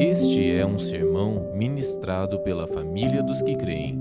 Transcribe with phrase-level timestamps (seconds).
[0.00, 3.96] Este é um sermão ministrado pela família dos que creem.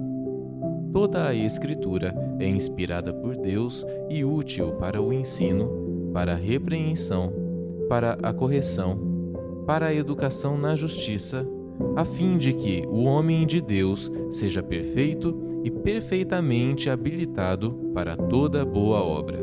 [0.92, 7.32] Toda a Escritura é inspirada por Deus e útil para o ensino, para a repreensão,
[7.88, 8.98] para a correção,
[9.68, 11.48] para a educação na justiça,
[11.96, 18.66] a fim de que o homem de Deus seja perfeito e perfeitamente habilitado para toda
[18.66, 19.40] boa obra.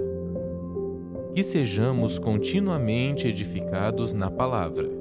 [1.32, 4.99] Que sejamos continuamente edificados na palavra,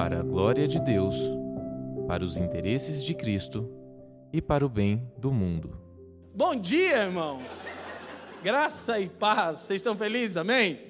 [0.00, 1.14] para a glória de Deus,
[2.08, 3.70] para os interesses de Cristo
[4.32, 5.78] e para o bem do mundo.
[6.34, 7.62] Bom dia, irmãos!
[8.42, 10.80] Graça e paz, vocês estão felizes, amém?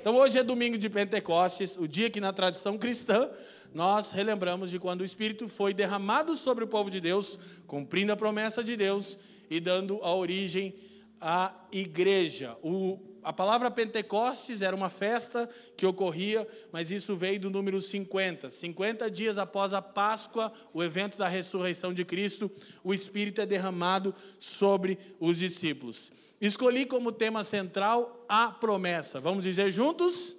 [0.00, 3.30] Então hoje é domingo de Pentecostes, o dia que na tradição cristã
[3.72, 8.16] nós relembramos de quando o Espírito foi derramado sobre o povo de Deus, cumprindo a
[8.16, 9.16] promessa de Deus
[9.48, 10.74] e dando a origem
[11.20, 12.56] à igreja.
[12.64, 18.50] O, a palavra Pentecostes era uma festa que ocorria, mas isso veio do número 50.
[18.50, 22.50] 50 dias após a Páscoa, o evento da ressurreição de Cristo,
[22.82, 26.10] o Espírito é derramado sobre os discípulos.
[26.40, 29.20] Escolhi como tema central a promessa.
[29.20, 30.36] Vamos dizer juntos?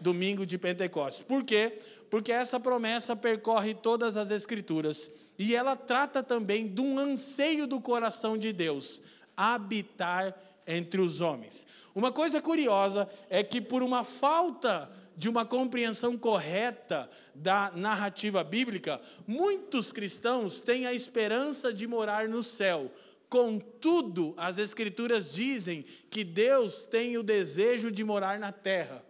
[0.00, 1.22] domingo de Pentecostes.
[1.22, 1.76] Por quê?
[2.08, 7.80] Porque essa promessa percorre todas as Escrituras e ela trata também de um anseio do
[7.80, 9.02] coração de Deus
[9.36, 10.36] habitar
[10.70, 11.66] entre os homens.
[11.94, 19.00] Uma coisa curiosa é que, por uma falta de uma compreensão correta da narrativa bíblica,
[19.26, 22.90] muitos cristãos têm a esperança de morar no céu.
[23.28, 29.04] Contudo, as Escrituras dizem que Deus tem o desejo de morar na terra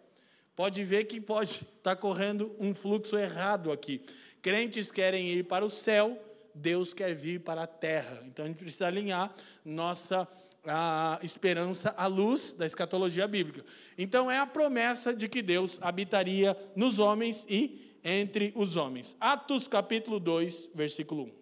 [0.61, 4.03] pode ver que pode estar tá correndo um fluxo errado aqui.
[4.43, 6.23] Crentes querem ir para o céu,
[6.55, 8.23] Deus quer vir para a terra.
[8.27, 9.33] Então a gente precisa alinhar
[9.65, 10.29] nossa
[10.65, 13.65] a esperança à luz da escatologia bíblica.
[13.97, 19.17] Então é a promessa de que Deus habitaria nos homens e entre os homens.
[19.21, 21.41] Atos capítulo 2, versículo 1.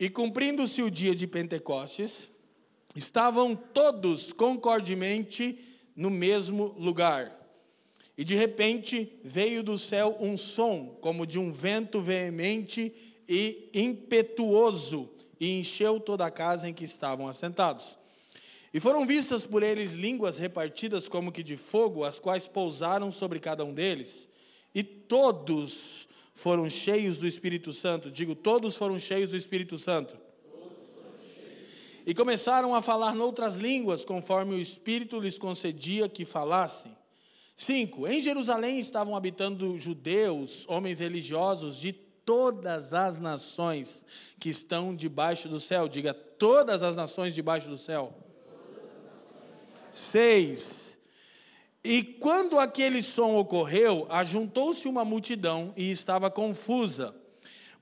[0.00, 2.30] E cumprindo-se o dia de Pentecostes,
[2.94, 5.58] estavam todos concordemente
[5.94, 7.40] no mesmo lugar.
[8.16, 15.10] E de repente veio do céu um som, como de um vento veemente e impetuoso,
[15.40, 17.98] e encheu toda a casa em que estavam assentados.
[18.72, 23.38] E foram vistas por eles línguas repartidas como que de fogo, as quais pousaram sobre
[23.38, 24.28] cada um deles.
[24.74, 28.10] E todos foram cheios do Espírito Santo.
[28.10, 30.16] Digo, todos foram cheios do Espírito Santo
[32.06, 36.94] e começaram a falar noutras línguas, conforme o Espírito lhes concedia que falassem.
[37.56, 38.06] 5.
[38.08, 41.92] Em Jerusalém estavam habitando judeus, homens religiosos de
[42.24, 44.04] todas as nações
[44.38, 45.88] que estão debaixo do céu.
[45.88, 48.12] Diga, todas as nações debaixo do céu.
[49.90, 50.98] 6.
[51.82, 57.14] E quando aquele som ocorreu, ajuntou-se uma multidão e estava confusa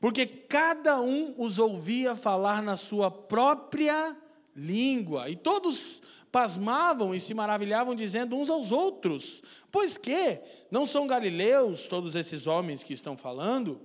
[0.02, 4.16] porque cada um os ouvia falar na sua própria
[4.52, 10.40] língua, e todos pasmavam e se maravilhavam, dizendo uns aos outros: Pois que
[10.72, 13.80] não são galileus todos esses homens que estão falando?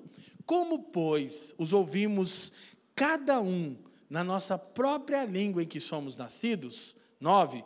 [0.48, 2.54] Como, pois, os ouvimos
[2.96, 3.76] cada um
[4.10, 6.96] na nossa própria língua em que somos nascidos?
[7.20, 7.66] 9.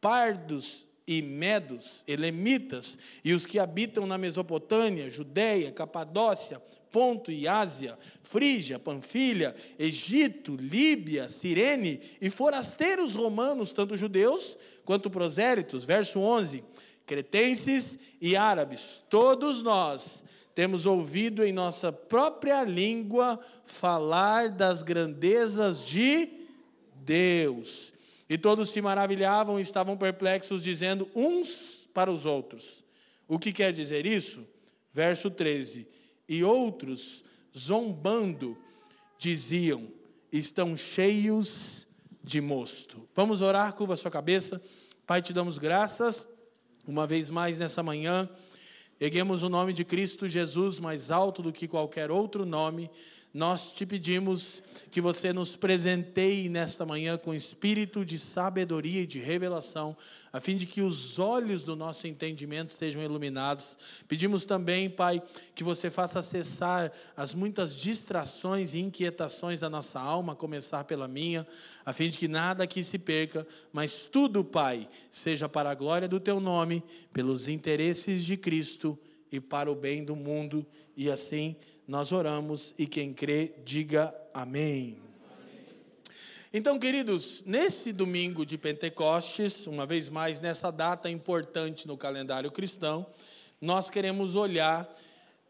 [0.00, 6.60] Pardos e medos, elemitas, e os que habitam na Mesopotâmia, Judéia, Capadócia,
[6.90, 15.84] Ponto e Ásia, Frígia, Panfilha, Egito, Líbia, Cirene e forasteiros romanos, tanto judeus quanto prosélitos.
[15.84, 16.64] Verso 11:
[17.06, 20.24] cretenses e árabes, todos nós
[20.56, 26.30] temos ouvido em nossa própria língua falar das grandezas de
[26.94, 27.92] Deus.
[28.26, 32.82] E todos se maravilhavam e estavam perplexos, dizendo uns para os outros:
[33.28, 34.46] O que quer dizer isso?
[34.94, 35.86] Verso 13:
[36.26, 37.22] e outros,
[37.54, 38.56] zombando,
[39.18, 39.86] diziam:
[40.32, 41.86] estão cheios
[42.24, 43.06] de mosto.
[43.14, 44.62] Vamos orar, curva sua cabeça.
[45.06, 46.26] Pai, te damos graças
[46.86, 48.26] uma vez mais nessa manhã.
[48.98, 52.90] Erguemos o nome de Cristo Jesus mais alto do que qualquer outro nome
[53.36, 59.18] nós te pedimos que você nos presenteie nesta manhã com espírito de sabedoria e de
[59.18, 59.94] revelação,
[60.32, 63.76] a fim de que os olhos do nosso entendimento sejam iluminados.
[64.08, 65.22] Pedimos também, Pai,
[65.54, 71.06] que você faça cessar as muitas distrações e inquietações da nossa alma, a começar pela
[71.06, 71.46] minha,
[71.84, 76.08] a fim de que nada aqui se perca, mas tudo, Pai, seja para a glória
[76.08, 78.98] do teu nome, pelos interesses de Cristo
[79.30, 80.64] e para o bem do mundo,
[80.96, 81.54] e assim
[81.86, 84.98] nós oramos e quem crê, diga amém.
[86.52, 93.06] Então, queridos, nesse domingo de Pentecostes, uma vez mais nessa data importante no calendário cristão,
[93.60, 94.88] nós queremos olhar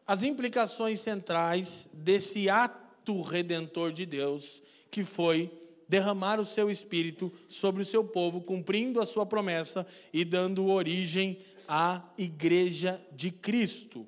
[0.06, 5.50] as implicações centrais desse ato redentor de Deus, que foi
[5.88, 11.38] derramar o seu espírito sobre o seu povo, cumprindo a sua promessa e dando origem
[11.68, 14.06] à igreja de Cristo.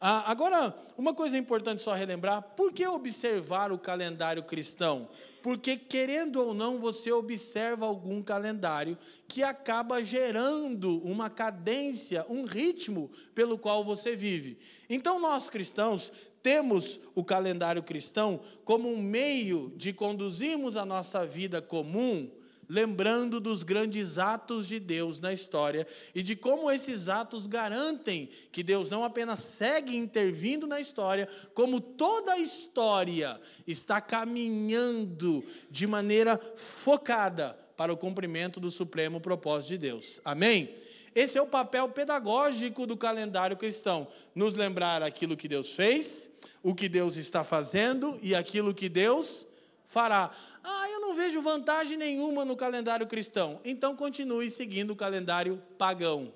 [0.00, 5.08] Ah, agora, uma coisa importante só relembrar: por que observar o calendário cristão?
[5.42, 8.96] Porque, querendo ou não, você observa algum calendário
[9.26, 14.58] que acaba gerando uma cadência, um ritmo pelo qual você vive.
[14.88, 16.12] Então, nós cristãos
[16.42, 22.30] temos o calendário cristão como um meio de conduzirmos a nossa vida comum
[22.68, 28.62] lembrando dos grandes atos de Deus na história e de como esses atos garantem que
[28.62, 36.38] Deus não apenas segue intervindo na história, como toda a história está caminhando de maneira
[36.56, 40.20] focada para o cumprimento do supremo propósito de Deus.
[40.24, 40.74] Amém?
[41.14, 46.28] Esse é o papel pedagógico do calendário cristão, nos lembrar aquilo que Deus fez,
[46.62, 49.46] o que Deus está fazendo e aquilo que Deus
[49.86, 50.30] fará.
[50.62, 50.77] Ah,
[51.18, 53.60] vejo vantagem nenhuma no calendário cristão.
[53.64, 56.32] Então continue seguindo o calendário pagão.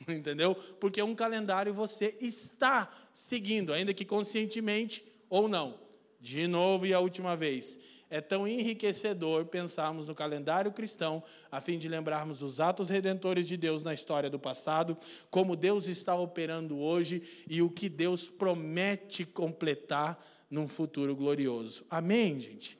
[0.06, 0.54] Entendeu?
[0.78, 5.78] Porque um calendário você está seguindo, ainda que conscientemente ou não.
[6.20, 7.80] De novo e a última vez.
[8.10, 11.22] É tão enriquecedor pensarmos no calendário cristão,
[11.52, 14.96] a fim de lembrarmos dos atos redentores de Deus na história do passado,
[15.30, 20.18] como Deus está operando hoje e o que Deus promete completar
[20.50, 21.84] num futuro glorioso.
[21.90, 22.78] Amém, gente?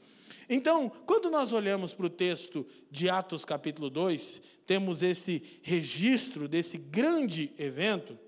[0.49, 6.79] Então, quando nós olhamos para o texto de Atos capítulo 2, temos esse registro desse
[6.79, 8.19] grande evento.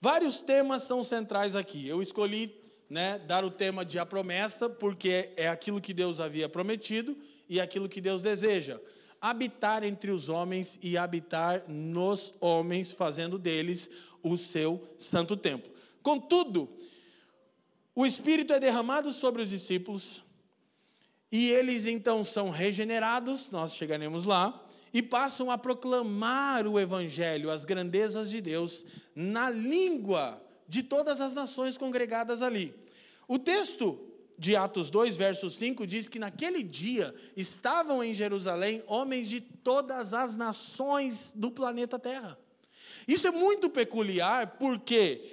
[0.00, 1.86] Vários temas são centrais aqui.
[1.86, 2.54] Eu escolhi
[2.88, 7.16] né, dar o tema de a promessa, porque é aquilo que Deus havia prometido
[7.48, 8.80] e aquilo que Deus deseja.
[9.20, 13.90] Habitar entre os homens e habitar nos homens, fazendo deles
[14.22, 15.70] o seu santo templo.
[16.02, 16.68] Contudo,
[17.94, 20.22] o Espírito é derramado sobre os discípulos,
[21.30, 27.64] e eles então são regenerados, nós chegaremos lá, e passam a proclamar o Evangelho, as
[27.64, 32.74] grandezas de Deus, na língua de todas as nações congregadas ali.
[33.26, 34.08] O texto
[34.38, 40.14] de Atos 2, verso 5, diz que naquele dia estavam em Jerusalém homens de todas
[40.14, 42.38] as nações do planeta Terra.
[43.06, 45.28] Isso é muito peculiar porque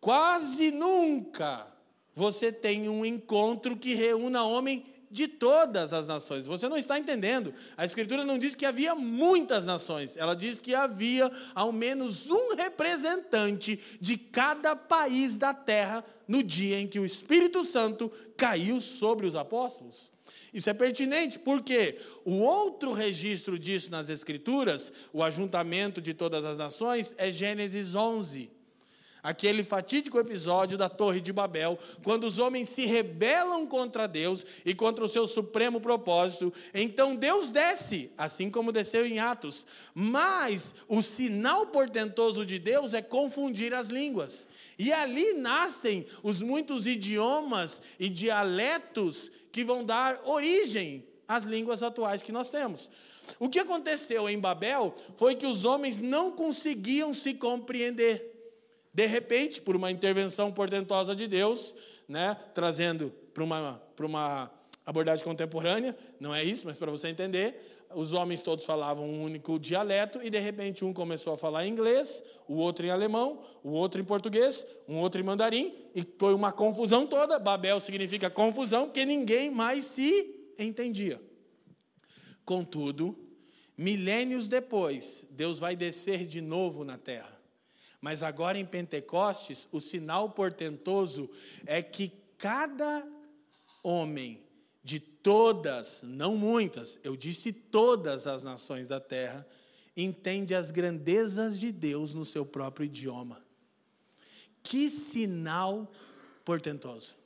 [0.00, 1.66] quase nunca
[2.14, 6.46] você tem um encontro que reúna homem de todas as nações.
[6.46, 7.54] Você não está entendendo.
[7.76, 12.54] A Escritura não diz que havia muitas nações, ela diz que havia ao menos um
[12.54, 19.26] representante de cada país da terra no dia em que o Espírito Santo caiu sobre
[19.26, 20.10] os apóstolos.
[20.52, 26.58] Isso é pertinente, porque o outro registro disso nas Escrituras, o ajuntamento de todas as
[26.58, 28.57] nações, é Gênesis 11
[29.22, 34.74] aquele fatídico episódio da Torre de Babel, quando os homens se rebelam contra Deus e
[34.74, 39.66] contra o seu supremo propósito, então Deus desce, assim como desceu em Atos.
[39.94, 44.48] Mas o sinal portentoso de Deus é confundir as línguas.
[44.78, 52.22] E ali nascem os muitos idiomas e dialetos que vão dar origem às línguas atuais
[52.22, 52.90] que nós temos.
[53.38, 58.37] O que aconteceu em Babel foi que os homens não conseguiam se compreender.
[58.98, 61.72] De repente, por uma intervenção portentosa de Deus,
[62.08, 64.50] né, trazendo para uma, uma
[64.84, 69.56] abordagem contemporânea, não é isso, mas para você entender, os homens todos falavam um único
[69.56, 74.00] dialeto e de repente um começou a falar inglês, o outro em alemão, o outro
[74.00, 77.38] em português, um outro em mandarim e foi uma confusão toda.
[77.38, 81.22] Babel significa confusão, porque ninguém mais se entendia.
[82.44, 83.16] Contudo,
[83.76, 87.37] milênios depois, Deus vai descer de novo na terra
[88.00, 91.28] mas agora em Pentecostes, o sinal portentoso
[91.66, 93.06] é que cada
[93.82, 94.40] homem
[94.82, 99.46] de todas, não muitas, eu disse todas as nações da terra,
[99.96, 103.42] entende as grandezas de Deus no seu próprio idioma.
[104.62, 105.90] Que sinal
[106.44, 107.16] portentoso.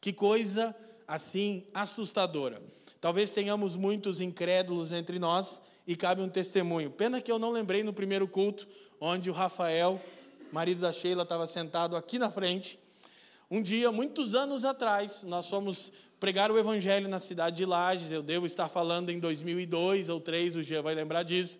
[0.00, 0.76] Que coisa
[1.08, 2.62] assim assustadora.
[3.00, 6.90] Talvez tenhamos muitos incrédulos entre nós e cabe um testemunho.
[6.90, 8.68] Pena que eu não lembrei no primeiro culto
[9.00, 10.00] onde o Rafael,
[10.50, 12.78] marido da Sheila, estava sentado aqui na frente.
[13.50, 18.10] Um dia, muitos anos atrás, nós fomos pregar o evangelho na cidade de Lages.
[18.10, 21.58] Eu devo estar falando em 2002 ou 2003, o Gia vai lembrar disso.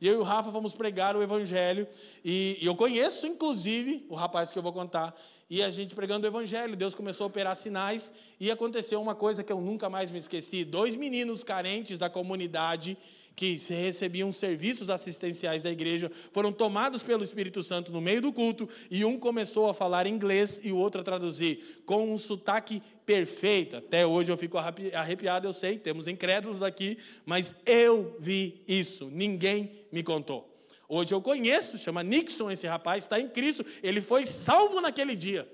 [0.00, 1.86] E eu e o Rafa fomos pregar o evangelho.
[2.24, 5.14] E, e eu conheço, inclusive, o rapaz que eu vou contar.
[5.48, 8.12] E a gente pregando o evangelho, Deus começou a operar sinais.
[8.40, 12.98] E aconteceu uma coisa que eu nunca mais me esqueci: dois meninos carentes da comunidade
[13.34, 18.68] que recebiam serviços assistenciais da igreja, foram tomados pelo Espírito Santo no meio do culto,
[18.90, 23.76] e um começou a falar inglês e o outro a traduzir, com um sotaque perfeito.
[23.76, 29.70] Até hoje eu fico arrepiado, eu sei, temos incrédulos aqui, mas eu vi isso, ninguém
[29.90, 30.48] me contou.
[30.88, 35.48] Hoje eu conheço, chama Nixon esse rapaz, está em Cristo, ele foi salvo naquele dia.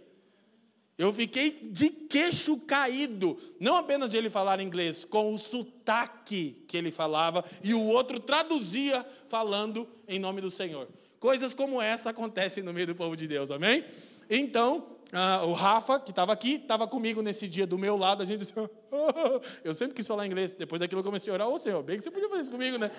[0.98, 6.76] Eu fiquei de queixo caído, não apenas de ele falar inglês, com o sotaque que
[6.76, 10.88] ele falava e o outro traduzia falando em nome do Senhor.
[11.20, 13.84] Coisas como essa acontecem no meio do povo de Deus, amém?
[14.28, 18.26] Então, ah, o Rafa, que estava aqui, estava comigo nesse dia do meu lado, a
[18.26, 18.52] gente disse,
[19.62, 21.96] eu sempre quis falar inglês, depois daquilo eu comecei a orar, ô oh, Senhor, bem
[21.96, 22.90] que você podia fazer isso comigo, né?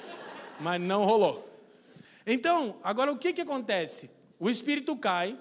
[0.62, 1.48] Mas não rolou.
[2.25, 4.10] Então, agora o que, que acontece?
[4.39, 5.38] O Espírito cai,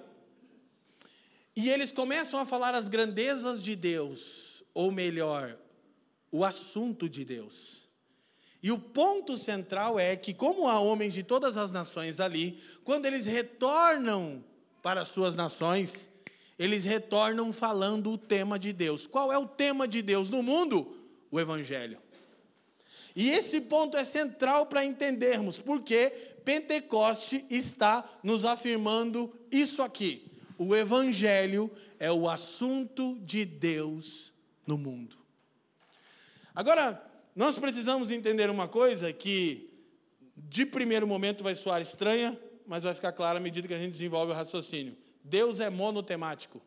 [1.58, 5.58] e eles começam a falar as grandezas de Deus, ou melhor,
[6.30, 7.88] o assunto de Deus.
[8.62, 13.06] E o ponto central é que, como há homens de todas as nações ali, quando
[13.06, 14.44] eles retornam
[14.80, 16.08] para as suas nações,
[16.56, 19.04] eles retornam falando o tema de Deus.
[19.04, 20.96] Qual é o tema de Deus no mundo?
[21.28, 21.98] O Evangelho.
[23.16, 26.10] E esse ponto é central para entendermos, porque
[26.44, 30.27] Pentecoste está nos afirmando isso aqui
[30.58, 34.32] o Evangelho é o assunto de Deus
[34.66, 35.16] no mundo.
[36.54, 37.00] Agora,
[37.34, 39.70] nós precisamos entender uma coisa que,
[40.36, 42.36] de primeiro momento, vai soar estranha,
[42.66, 44.96] mas vai ficar clara à medida que a gente desenvolve o raciocínio.
[45.22, 46.60] Deus é monotemático.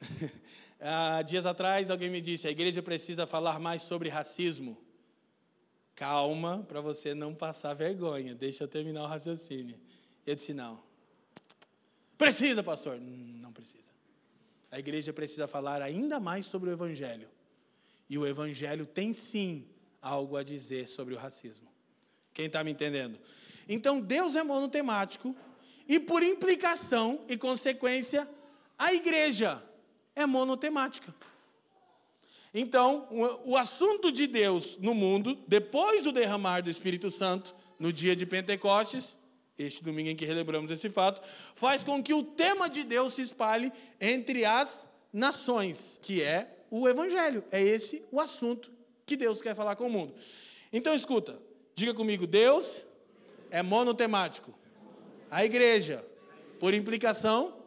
[0.80, 4.76] Há dias atrás, alguém me disse: a igreja precisa falar mais sobre racismo.
[5.94, 9.78] Calma, para você não passar vergonha, deixa eu terminar o raciocínio.
[10.26, 10.87] Eu disse: não.
[12.18, 13.00] Precisa, pastor?
[13.00, 13.92] Não precisa.
[14.70, 17.28] A igreja precisa falar ainda mais sobre o Evangelho.
[18.10, 19.64] E o Evangelho tem sim
[20.02, 21.68] algo a dizer sobre o racismo.
[22.34, 23.18] Quem está me entendendo?
[23.68, 25.34] Então, Deus é monotemático,
[25.86, 28.28] e por implicação e consequência,
[28.76, 29.62] a igreja
[30.14, 31.14] é monotemática.
[32.52, 33.06] Então,
[33.44, 38.26] o assunto de Deus no mundo, depois do derramar do Espírito Santo, no dia de
[38.26, 39.16] Pentecostes,
[39.58, 41.20] este domingo em que relembramos esse fato,
[41.54, 46.88] faz com que o tema de Deus se espalhe entre as nações, que é o
[46.88, 47.44] Evangelho.
[47.50, 48.70] É esse o assunto
[49.04, 50.14] que Deus quer falar com o mundo.
[50.72, 51.40] Então, escuta,
[51.74, 52.86] diga comigo: Deus
[53.50, 54.54] é monotemático.
[55.30, 56.04] A igreja,
[56.60, 57.58] por implicação,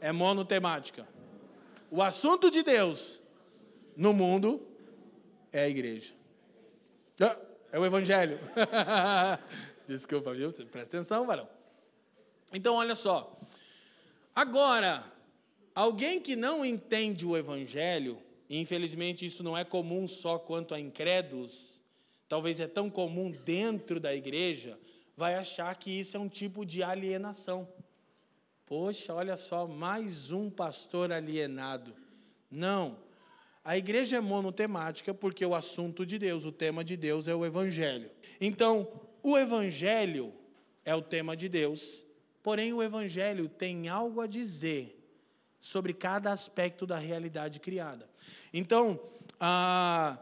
[0.00, 1.08] é monotemática.
[1.90, 3.20] O assunto de Deus
[3.96, 4.66] no mundo
[5.52, 6.12] é a igreja.
[7.20, 7.38] Ah,
[7.72, 8.38] é o Evangelho.
[9.86, 10.52] Desculpa, viu?
[10.52, 11.48] Presta atenção, varão.
[12.52, 13.36] Então, olha só.
[14.34, 15.04] Agora,
[15.74, 21.80] alguém que não entende o Evangelho, infelizmente isso não é comum só quanto a incrédulos,
[22.28, 24.78] talvez é tão comum dentro da igreja,
[25.16, 27.68] vai achar que isso é um tipo de alienação.
[28.66, 31.94] Poxa, olha só, mais um pastor alienado.
[32.50, 32.98] Não.
[33.64, 37.44] A igreja é monotemática porque o assunto de Deus, o tema de Deus é o
[37.44, 38.10] Evangelho.
[38.40, 38.88] Então,
[39.24, 40.34] o Evangelho
[40.84, 42.04] é o tema de Deus,
[42.42, 45.00] porém o Evangelho tem algo a dizer
[45.58, 48.06] sobre cada aspecto da realidade criada.
[48.52, 49.00] Então,
[49.40, 50.18] ah,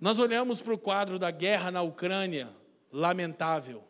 [0.00, 2.48] nós olhamos para o quadro da guerra na Ucrânia,
[2.90, 3.84] lamentável.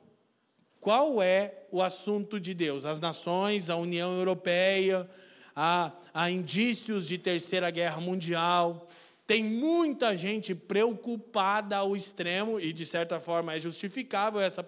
[0.81, 2.85] Qual é o assunto de Deus?
[2.85, 5.09] As nações, a União Europeia,
[5.55, 8.89] há, há indícios de terceira guerra mundial,
[9.31, 14.61] tem muita gente preocupada ao extremo, e de certa forma é justificável essa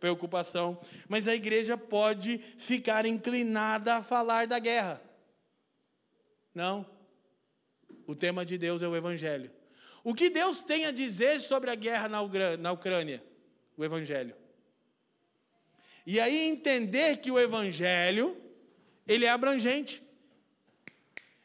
[0.00, 5.02] preocupação, mas a igreja pode ficar inclinada a falar da guerra.
[6.54, 6.86] Não.
[8.06, 9.50] O tema de Deus é o Evangelho.
[10.02, 13.22] O que Deus tem a dizer sobre a guerra na Ucrânia?
[13.76, 14.34] O Evangelho.
[16.06, 18.34] E aí entender que o Evangelho,
[19.06, 20.02] ele é abrangente.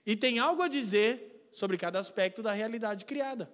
[0.05, 3.51] E tem algo a dizer sobre cada aspecto da realidade criada.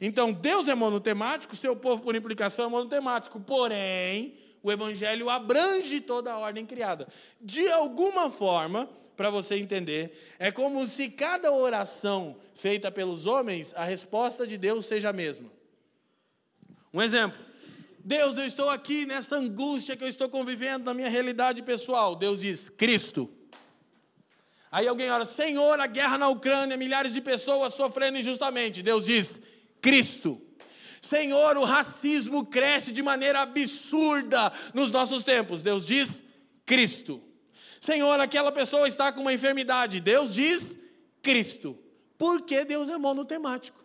[0.00, 3.40] Então, Deus é monotemático, seu povo, por implicação, é monotemático.
[3.40, 7.06] Porém, o Evangelho abrange toda a ordem criada.
[7.40, 13.84] De alguma forma, para você entender, é como se cada oração feita pelos homens, a
[13.84, 15.50] resposta de Deus seja a mesma.
[16.92, 17.38] Um exemplo.
[17.98, 22.16] Deus, eu estou aqui nessa angústia que eu estou convivendo na minha realidade pessoal.
[22.16, 23.30] Deus diz: Cristo.
[24.70, 28.82] Aí alguém ora, Senhor, a guerra na Ucrânia, milhares de pessoas sofrendo injustamente.
[28.82, 29.40] Deus diz,
[29.80, 30.40] Cristo.
[31.00, 35.62] Senhor, o racismo cresce de maneira absurda nos nossos tempos.
[35.62, 36.24] Deus diz:
[36.66, 37.22] Cristo.
[37.80, 40.00] Senhor, aquela pessoa está com uma enfermidade.
[40.00, 40.76] Deus diz:
[41.22, 41.78] Cristo.
[42.18, 43.82] Porque Deus é monotemático.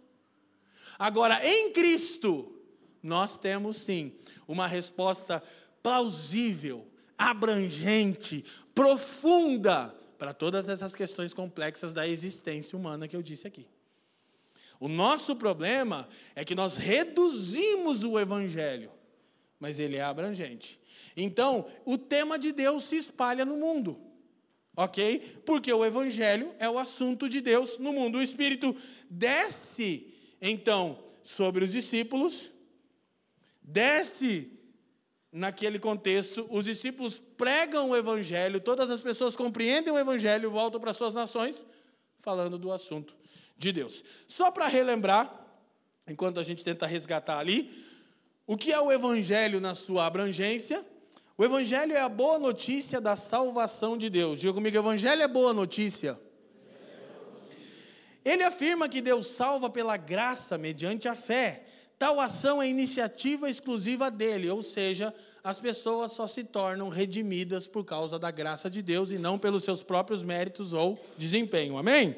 [0.98, 2.60] Agora, em Cristo,
[3.02, 4.14] nós temos sim
[4.48, 5.42] uma resposta
[5.82, 6.88] plausível,
[7.18, 13.68] abrangente, profunda para todas essas questões complexas da existência humana que eu disse aqui.
[14.80, 18.90] O nosso problema é que nós reduzimos o evangelho,
[19.60, 20.80] mas ele é abrangente.
[21.18, 24.00] Então, o tema de Deus se espalha no mundo.
[24.78, 25.20] Ok?
[25.46, 28.18] Porque o Evangelho é o assunto de Deus no mundo.
[28.18, 28.74] O Espírito
[29.10, 30.08] desce,
[30.42, 32.50] então, sobre os discípulos,
[33.62, 34.53] desce
[35.34, 40.94] naquele contexto, os discípulos pregam o Evangelho, todas as pessoas compreendem o Evangelho, voltam para
[40.94, 41.66] suas nações,
[42.20, 43.16] falando do assunto
[43.58, 44.04] de Deus.
[44.28, 45.44] Só para relembrar,
[46.08, 47.74] enquanto a gente tenta resgatar ali,
[48.46, 50.86] o que é o Evangelho na sua abrangência?
[51.36, 54.40] O Evangelho é a boa notícia da salvação de Deus.
[54.40, 56.20] Diga comigo, Evangelho é boa notícia.
[58.24, 61.66] Ele afirma que Deus salva pela graça, mediante a fé.
[61.98, 67.84] Tal ação é iniciativa exclusiva dele, ou seja, as pessoas só se tornam redimidas por
[67.84, 71.78] causa da graça de Deus e não pelos seus próprios méritos ou desempenho.
[71.78, 72.16] Amém?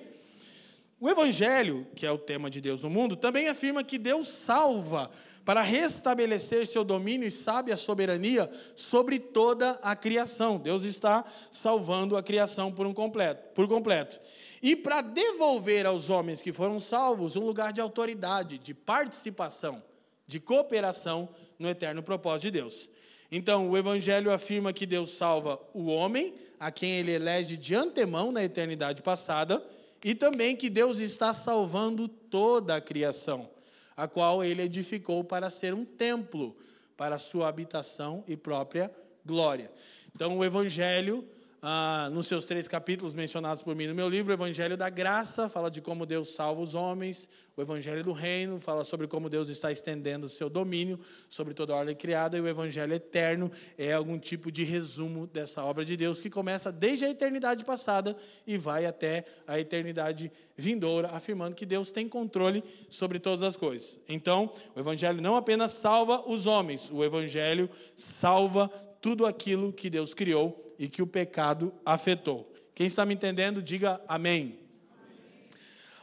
[1.00, 5.12] O Evangelho, que é o tema de Deus no mundo, também afirma que Deus salva
[5.46, 10.58] para restabelecer seu domínio e sábia soberania sobre toda a criação.
[10.58, 14.20] Deus está salvando a criação por, um completo, por completo.
[14.62, 19.84] E para devolver aos homens que foram salvos um lugar de autoridade, de participação,
[20.26, 22.90] de cooperação no eterno propósito de Deus.
[23.32, 28.32] Então, o Evangelho afirma que Deus salva o homem, a quem ele elege de antemão
[28.32, 29.64] na eternidade passada,
[30.04, 33.55] e também que Deus está salvando toda a criação
[33.96, 36.56] a qual ele edificou para ser um templo
[36.98, 38.92] para a sua habitação e própria
[39.26, 39.72] glória.
[40.14, 41.28] Então, o Evangelho
[41.68, 45.50] ah, nos seus três capítulos mencionados por mim no meu livro, o Evangelho da Graça
[45.50, 49.50] fala de como Deus salva os homens, o Evangelho do Reino fala sobre como Deus
[49.50, 53.94] está estendendo o seu domínio sobre toda a ordem criada, e o Evangelho Eterno é
[53.94, 58.60] algum tipo de resumo dessa obra de Deus que começa desde a eternidade passada e
[58.60, 64.00] vai até a eternidade vindoura, afirmando que Deus tem controle sobre todas as coisas.
[64.08, 68.68] Então, o Evangelho não apenas salva os homens, o Evangelho salva
[69.02, 72.52] tudo aquilo que Deus criou e que o pecado afetou.
[72.74, 74.60] Quem está me entendendo, diga amém.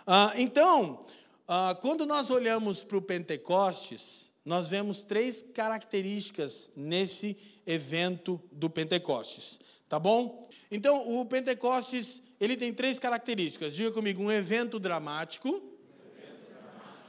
[0.07, 1.05] Ah, então,
[1.47, 9.61] ah, quando nós olhamos para o Pentecostes, nós vemos três características nesse evento do Pentecostes,
[9.89, 10.49] tá bom?
[10.71, 13.75] Então, o Pentecostes, ele tem três características.
[13.75, 15.63] Diga comigo, um evento dramático,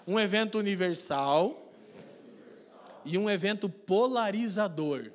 [0.06, 1.72] um evento universal
[3.06, 5.12] e um evento polarizador.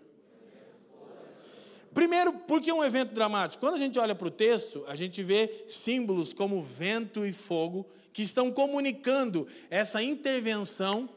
[1.95, 3.61] Primeiro, porque é um evento dramático.
[3.61, 7.89] Quando a gente olha para o texto, a gente vê símbolos como vento e fogo
[8.13, 11.09] que estão comunicando essa intervenção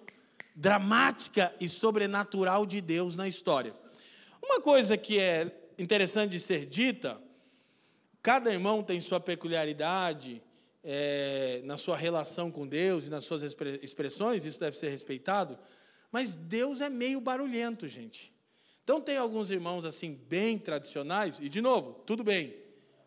[0.56, 3.74] dramática e sobrenatural de Deus na história.
[4.44, 7.22] Uma coisa que é interessante de ser dita,
[8.22, 10.42] cada irmão tem sua peculiaridade
[10.84, 13.42] é, na sua relação com Deus e nas suas
[13.82, 15.58] expressões, isso deve ser respeitado,
[16.12, 18.34] mas Deus é meio barulhento, gente.
[18.84, 22.56] Então tem alguns irmãos assim bem tradicionais e de novo, tudo bem.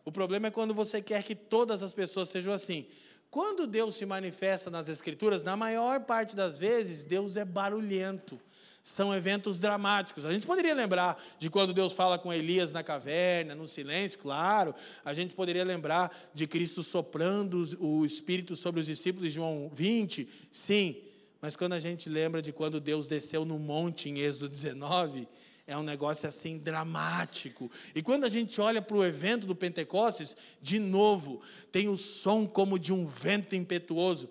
[0.05, 2.87] O problema é quando você quer que todas as pessoas sejam assim.
[3.31, 8.39] Quando Deus se manifesta nas escrituras, na maior parte das vezes Deus é barulhento.
[8.81, 10.27] São eventos dramáticos.
[10.27, 14.75] A gente poderia lembrar de quando Deus fala com Elias na caverna, no silêncio, claro.
[15.03, 20.29] A gente poderia lembrar de Cristo soprando o Espírito sobre os discípulos de João 20,
[20.53, 21.03] sim.
[21.41, 25.27] Mas quando a gente lembra de quando Deus desceu no monte em Êxodo 19,
[25.67, 27.71] é um negócio assim dramático.
[27.95, 31.41] E quando a gente olha para o evento do Pentecostes, de novo,
[31.73, 34.29] tem o som como de um vento impetuoso.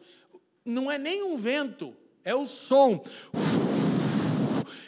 [0.64, 3.04] Não é nem um vento, é o som.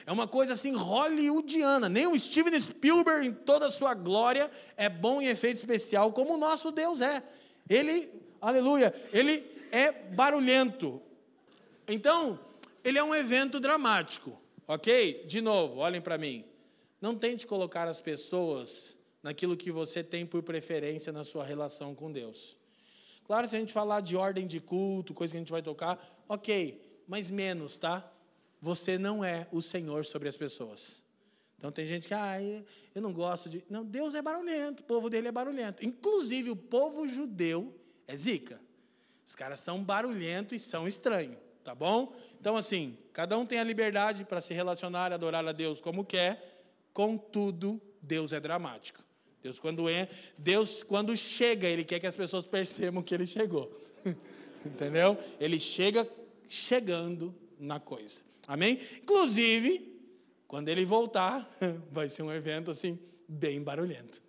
[0.06, 1.90] É uma coisa assim hollywoodiana.
[1.90, 6.36] Nem o Steven Spielberg, em toda a sua glória, é bom em efeito especial, como
[6.36, 7.24] o nosso Deus é.
[7.68, 11.02] Ele, aleluia, ele é barulhento.
[11.88, 12.40] Então,
[12.84, 14.40] ele é um evento dramático.
[14.68, 15.26] Ok?
[15.26, 16.46] De novo, olhem para mim.
[17.00, 22.12] Não tente colocar as pessoas naquilo que você tem por preferência na sua relação com
[22.12, 22.58] Deus.
[23.26, 26.24] Claro, se a gente falar de ordem de culto, coisa que a gente vai tocar,
[26.30, 28.12] ok, mas menos, tá?
[28.62, 31.04] Você não é o Senhor sobre as pessoas.
[31.58, 32.36] Então tem gente que, ah,
[32.94, 33.64] eu não gosto de.
[33.70, 35.84] Não, Deus é barulhento, o povo dele é barulhento.
[35.84, 37.76] Inclusive, o povo judeu
[38.08, 38.62] é zica.
[39.26, 41.38] Os caras são barulhentos e são estranhos.
[41.64, 42.14] tá bom?
[42.46, 46.62] Então, assim, cada um tem a liberdade para se relacionar adorar a Deus como quer,
[46.94, 49.04] contudo, Deus é dramático.
[49.42, 53.76] Deus, quando é, Deus, quando chega, Ele quer que as pessoas percebam que Ele chegou.
[54.64, 55.18] Entendeu?
[55.40, 56.08] Ele chega
[56.48, 58.20] chegando na coisa.
[58.48, 58.78] Amém?
[59.02, 60.00] Inclusive,
[60.48, 61.50] quando Ele voltar,
[61.92, 64.22] vai ser um evento assim, bem barulhento.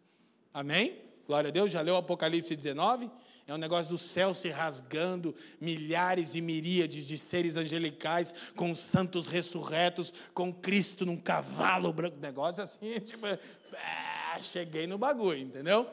[0.54, 1.02] Amém?
[1.26, 1.70] Glória a Deus.
[1.70, 3.10] Já leu Apocalipse 19?
[3.48, 9.28] É um negócio do céu se rasgando, milhares e miríades de seres angelicais com santos
[9.28, 12.16] ressurretos, com Cristo num cavalo branco.
[12.20, 15.86] Negócio assim, tipo, ah, cheguei no bagulho, entendeu?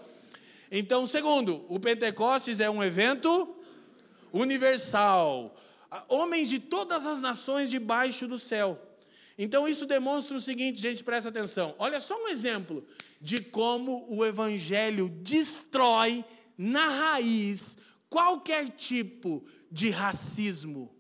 [0.71, 3.55] Então, segundo, o Pentecostes é um evento
[4.31, 5.55] universal.
[6.09, 8.81] Homens de todas as nações debaixo do céu.
[9.37, 11.75] Então, isso demonstra o seguinte, gente, presta atenção.
[11.77, 12.83] Olha só um exemplo
[13.21, 16.25] de como o Evangelho destrói
[16.57, 17.77] na raiz
[18.09, 20.93] qualquer tipo de racismo.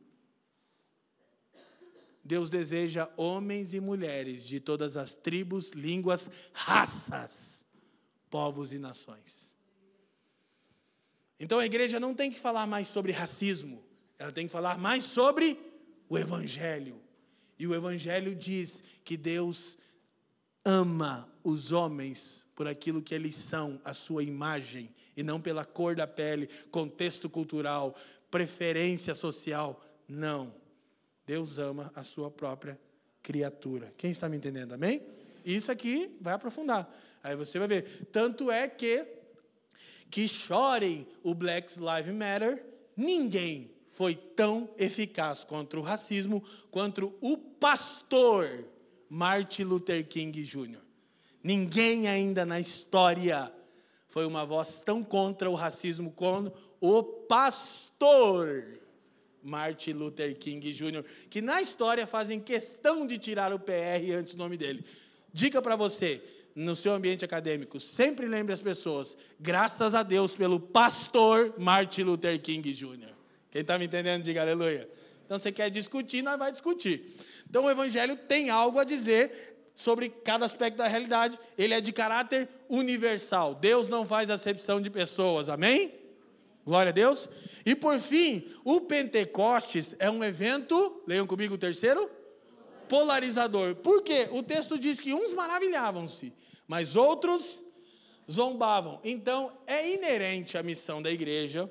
[2.23, 7.65] Deus deseja homens e mulheres de todas as tribos, línguas, raças,
[8.29, 9.55] povos e nações.
[11.39, 13.83] Então a igreja não tem que falar mais sobre racismo,
[14.17, 15.59] ela tem que falar mais sobre
[16.07, 17.01] o Evangelho.
[17.59, 19.77] E o Evangelho diz que Deus
[20.63, 25.95] ama os homens por aquilo que eles são, a sua imagem, e não pela cor
[25.95, 27.95] da pele, contexto cultural,
[28.29, 29.83] preferência social.
[30.07, 30.53] Não.
[31.25, 32.79] Deus ama a sua própria
[33.21, 33.93] criatura.
[33.97, 34.73] Quem está me entendendo?
[34.73, 35.01] Amém?
[35.45, 36.93] Isso aqui vai aprofundar.
[37.23, 38.07] Aí você vai ver.
[38.11, 39.05] Tanto é que
[40.13, 42.63] que chorem o Black Lives Matter,
[42.95, 48.63] ninguém foi tão eficaz contra o racismo quanto o pastor
[49.09, 50.81] Martin Luther King Jr.
[51.43, 53.51] Ninguém ainda na história
[54.13, 58.79] foi uma voz tão contra o racismo quanto o pastor
[59.41, 64.37] Martin Luther King Jr., que na história fazem questão de tirar o PR antes do
[64.37, 64.85] nome dele.
[65.33, 66.21] Dica para você,
[66.53, 72.39] no seu ambiente acadêmico, sempre lembre as pessoas, graças a Deus pelo pastor Martin Luther
[72.39, 73.15] King Jr.
[73.49, 74.87] Quem está me entendendo, diga aleluia.
[75.25, 77.03] Então, você quer discutir, nós vai discutir.
[77.49, 81.39] Então, o Evangelho tem algo a dizer sobre cada aspecto da realidade.
[81.57, 83.55] Ele é de caráter universal.
[83.55, 85.49] Deus não faz acepção de pessoas.
[85.49, 85.93] Amém?
[86.65, 87.27] Glória a Deus.
[87.65, 92.09] E por fim, o Pentecostes é um evento, leiam comigo o terceiro,
[92.87, 93.75] polarizador.
[93.75, 94.29] Por quê?
[94.31, 96.31] O texto diz que uns maravilhavam-se,
[96.67, 97.61] mas outros
[98.31, 98.99] zombavam.
[99.03, 101.69] Então, é inerente à missão da igreja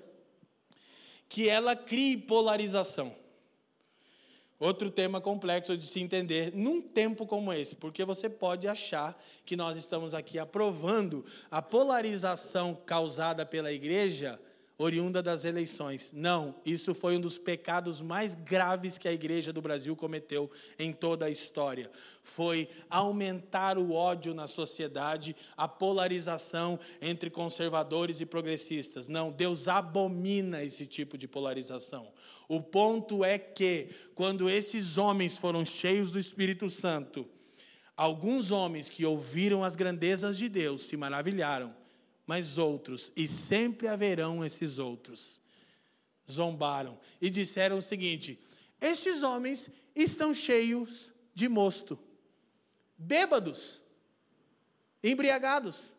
[1.28, 3.14] que ela crie polarização.
[4.62, 9.56] Outro tema complexo de se entender num tempo como esse, porque você pode achar que
[9.56, 14.40] nós estamos aqui aprovando a polarização causada pela igreja
[14.82, 16.10] oriunda das eleições.
[16.12, 20.92] Não, isso foi um dos pecados mais graves que a igreja do Brasil cometeu em
[20.92, 21.90] toda a história.
[22.22, 29.06] Foi aumentar o ódio na sociedade, a polarização entre conservadores e progressistas.
[29.06, 32.08] Não, Deus abomina esse tipo de polarização.
[32.48, 37.26] O ponto é que, quando esses homens foram cheios do Espírito Santo,
[37.96, 41.81] alguns homens que ouviram as grandezas de Deus se maravilharam,
[42.26, 45.40] mas outros, e sempre haverão esses outros,
[46.30, 48.38] zombaram e disseram o seguinte:
[48.80, 51.98] estes homens estão cheios de mosto,
[52.96, 53.82] bêbados,
[55.02, 55.92] embriagados.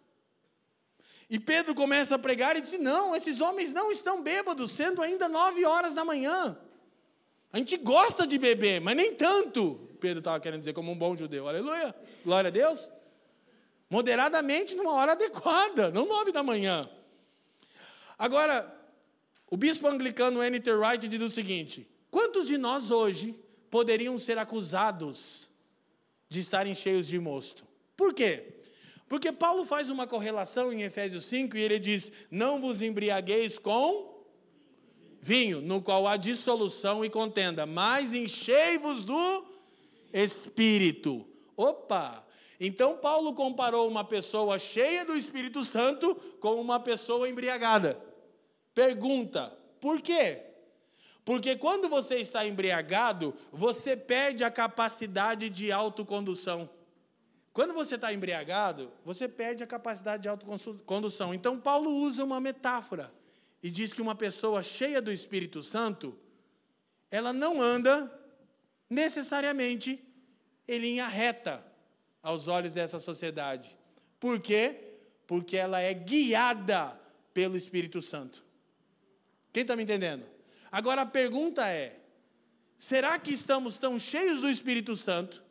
[1.29, 5.27] E Pedro começa a pregar e diz: Não, esses homens não estão bêbados, sendo ainda
[5.27, 6.57] nove horas da manhã.
[7.51, 9.87] A gente gosta de beber, mas nem tanto.
[9.99, 11.47] Pedro estava querendo dizer, como um bom judeu.
[11.47, 11.95] Aleluia.
[12.25, 12.91] Glória a Deus.
[13.93, 16.89] Moderadamente, numa hora adequada, não nove da manhã.
[18.17, 18.75] Agora,
[19.51, 20.71] o bispo anglicano N.T.
[20.71, 25.47] Wright diz o seguinte: quantos de nós hoje poderiam ser acusados
[26.27, 27.67] de estarem cheios de mosto?
[27.95, 28.55] Por quê?
[29.07, 34.25] Porque Paulo faz uma correlação em Efésios 5 e ele diz: Não vos embriagueis com
[35.21, 39.45] vinho, no qual há dissolução e contenda, mas enchei-vos do
[40.11, 41.27] Espírito.
[41.55, 42.22] Opa!
[42.65, 48.01] Então Paulo comparou uma pessoa cheia do Espírito Santo com uma pessoa embriagada.
[48.73, 49.49] Pergunta:
[49.81, 50.41] por quê?
[51.25, 56.69] Porque quando você está embriagado, você perde a capacidade de autocondução.
[57.51, 61.33] Quando você está embriagado, você perde a capacidade de autocondução.
[61.33, 63.13] Então, Paulo usa uma metáfora
[63.61, 66.17] e diz que uma pessoa cheia do Espírito Santo,
[67.11, 68.09] ela não anda
[68.89, 70.01] necessariamente
[70.65, 71.72] em linha reta
[72.23, 73.77] aos olhos dessa sociedade.
[74.19, 74.75] Por quê?
[75.27, 76.97] Porque ela é guiada
[77.33, 78.43] pelo Espírito Santo.
[79.51, 80.25] Quem está me entendendo?
[80.71, 81.99] Agora a pergunta é:
[82.77, 85.43] Será que estamos tão cheios do Espírito Santo,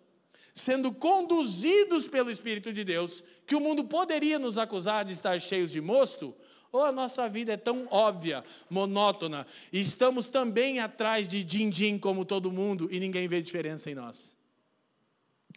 [0.52, 5.70] sendo conduzidos pelo Espírito de Deus, que o mundo poderia nos acusar de estar cheios
[5.70, 6.34] de mosto?
[6.70, 12.24] Ou a nossa vida é tão óbvia, monótona, e estamos também atrás de din-din como
[12.24, 14.31] todo mundo e ninguém vê diferença em nós?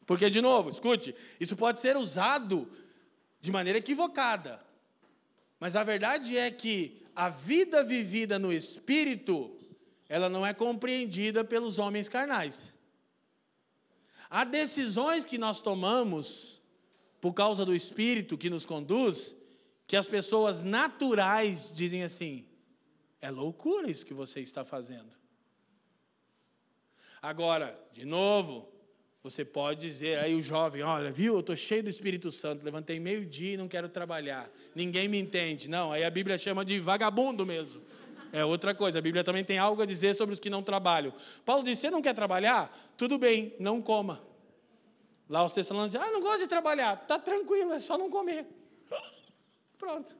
[0.06, 2.72] Porque, de novo, escute, isso pode ser usado
[3.42, 4.64] de maneira equivocada,
[5.60, 9.58] mas a verdade é que a vida vivida no Espírito,
[10.10, 12.74] ela não é compreendida pelos homens carnais.
[14.30, 16.62] Há decisões que nós tomamos
[17.22, 19.36] por causa do Espírito que nos conduz,
[19.88, 22.46] que as pessoas naturais dizem assim:
[23.22, 25.16] é loucura isso que você está fazendo.
[27.22, 28.75] Agora, de novo,
[29.26, 33.00] você pode dizer aí o jovem, olha, viu, eu estou cheio do Espírito Santo, levantei
[33.00, 34.48] meio-dia e não quero trabalhar.
[34.76, 35.68] Ninguém me entende.
[35.68, 37.82] Não, aí a Bíblia chama de vagabundo mesmo.
[38.32, 41.12] É outra coisa, a Bíblia também tem algo a dizer sobre os que não trabalham.
[41.44, 42.72] Paulo disse: você não quer trabalhar?
[42.96, 44.22] Tudo bem, não coma.
[45.28, 47.02] Lá os Tessalonicenses dizem, ah, não gosto de trabalhar.
[47.02, 48.46] Está tranquilo, é só não comer.
[49.80, 50.16] Pronto.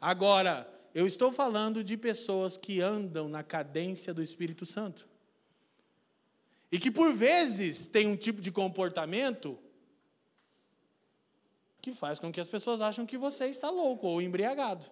[0.00, 5.06] Agora, eu estou falando de pessoas que andam na cadência do Espírito Santo.
[6.70, 9.58] E que por vezes tem um tipo de comportamento
[11.80, 14.84] que faz com que as pessoas acham que você está louco ou embriagado.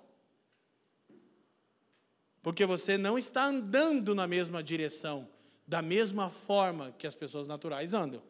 [2.42, 5.28] Porque você não está andando na mesma direção,
[5.66, 8.22] da mesma forma que as pessoas naturais andam.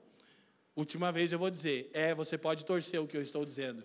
[0.75, 3.85] Última vez eu vou dizer, é, você pode torcer o que eu estou dizendo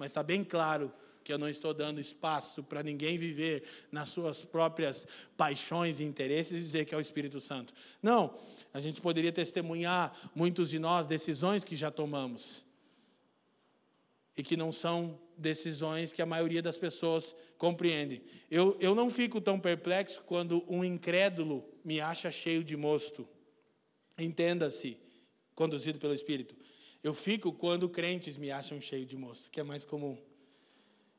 [0.00, 0.90] mas está bem claro
[1.22, 5.06] que eu não estou dando espaço para ninguém viver nas suas próprias
[5.36, 7.74] paixões e interesses e dizer que é o Espírito Santo.
[8.02, 8.34] Não,
[8.72, 12.64] a gente poderia testemunhar muitos de nós decisões que já tomamos
[14.36, 18.22] e que não são decisões que a maioria das pessoas compreende.
[18.50, 23.28] Eu, eu não fico tão perplexo quando um incrédulo me acha cheio de mosto.
[24.18, 24.98] Entenda-se,
[25.54, 26.54] conduzido pelo Espírito.
[27.02, 30.18] Eu fico quando crentes me acham cheio de moço, que é mais comum.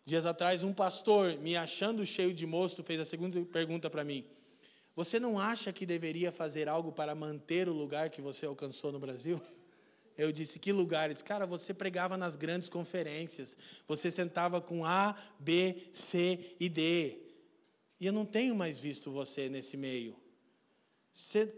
[0.04, 4.26] Dias atrás, um pastor, me achando cheio de moço, fez a segunda pergunta para mim:
[4.96, 9.00] Você não acha que deveria fazer algo para manter o lugar que você alcançou no
[9.00, 9.42] Brasil?
[10.18, 11.06] Eu disse: Que lugar?
[11.06, 13.56] Ele disse: Cara, você pregava nas grandes conferências,
[13.88, 17.20] você sentava com A, B, C e D.
[18.00, 20.16] E eu não tenho mais visto você nesse meio.
[21.14, 21.54] Você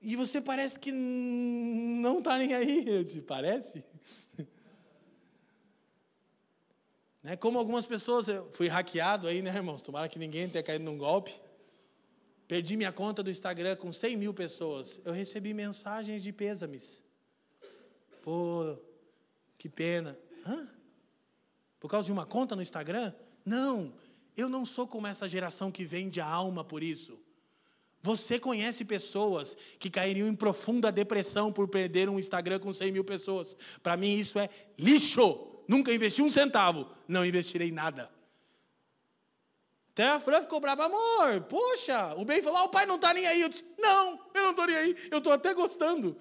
[0.00, 2.84] e você parece que não está nem aí.
[2.86, 3.84] Eu disse, parece?
[7.28, 7.36] né?
[7.36, 9.82] Como algumas pessoas, eu fui hackeado aí, né, irmãos?
[9.82, 11.38] Tomara que ninguém tenha caído num golpe.
[12.46, 14.98] Perdi minha conta do Instagram com 100 mil pessoas.
[15.04, 17.04] Eu recebi mensagens de pêsames.
[18.22, 18.78] Pô,
[19.58, 20.18] que pena.
[20.46, 20.66] Hã?
[21.78, 23.12] Por causa de uma conta no Instagram?
[23.44, 23.92] Não,
[24.34, 27.20] eu não sou como essa geração que vende a alma por isso.
[28.00, 33.04] Você conhece pessoas que cairiam em profunda depressão por perder um Instagram com 100 mil
[33.04, 33.54] pessoas.
[33.82, 35.47] Para mim, isso é lixo.
[35.68, 38.10] Nunca investi um centavo, não investirei nada.
[39.92, 43.12] Até a Fran ficou brava, amor, poxa, o bem falou, ah, o pai não está
[43.12, 43.42] nem aí.
[43.42, 46.16] Eu disse, não, eu não estou nem aí, eu estou até gostando.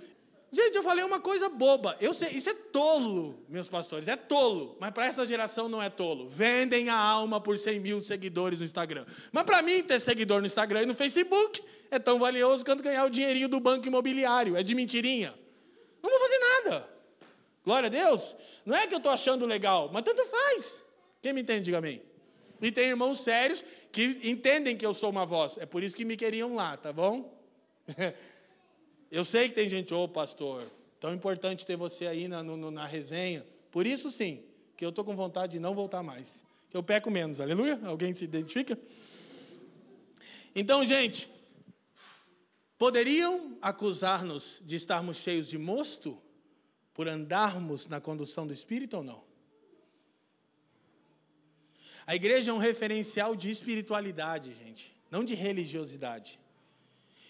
[0.52, 1.96] Gente, eu falei uma coisa boba.
[2.02, 4.78] Eu sei, isso é tolo, meus pastores, é tolo.
[4.80, 6.28] Mas para essa geração não é tolo.
[6.28, 9.06] Vendem a alma por 100 mil seguidores no Instagram.
[9.32, 13.06] Mas para mim, ter seguidor no Instagram e no Facebook é tão valioso quanto ganhar
[13.06, 14.56] o dinheirinho do banco imobiliário.
[14.56, 15.38] É de mentirinha.
[16.02, 16.97] Não vou fazer nada.
[17.68, 18.34] Glória a Deus.
[18.66, 20.86] Não é que eu estou achando legal, mas tanto faz.
[21.22, 22.02] Quem me entende, diga amém.
[22.62, 25.58] E tem irmãos sérios que entendem que eu sou uma voz.
[25.58, 27.38] É por isso que me queriam lá, tá bom?
[29.12, 30.64] Eu sei que tem gente, ô oh, pastor,
[31.00, 33.46] tão importante ter você aí na, no, na resenha.
[33.72, 34.44] Por isso sim,
[34.76, 36.44] que eu estou com vontade de não voltar mais.
[36.70, 37.80] Que eu peco menos, aleluia?
[37.86, 38.78] Alguém se identifica?
[40.54, 41.30] Então, gente,
[42.78, 46.22] poderiam acusar-nos de estarmos cheios de mosto
[46.98, 49.24] por andarmos na condução do Espírito ou não?
[52.08, 56.40] A igreja é um referencial de espiritualidade, gente, não de religiosidade.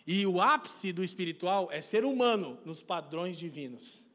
[0.05, 4.07] E o ápice do espiritual é ser humano nos padrões divinos.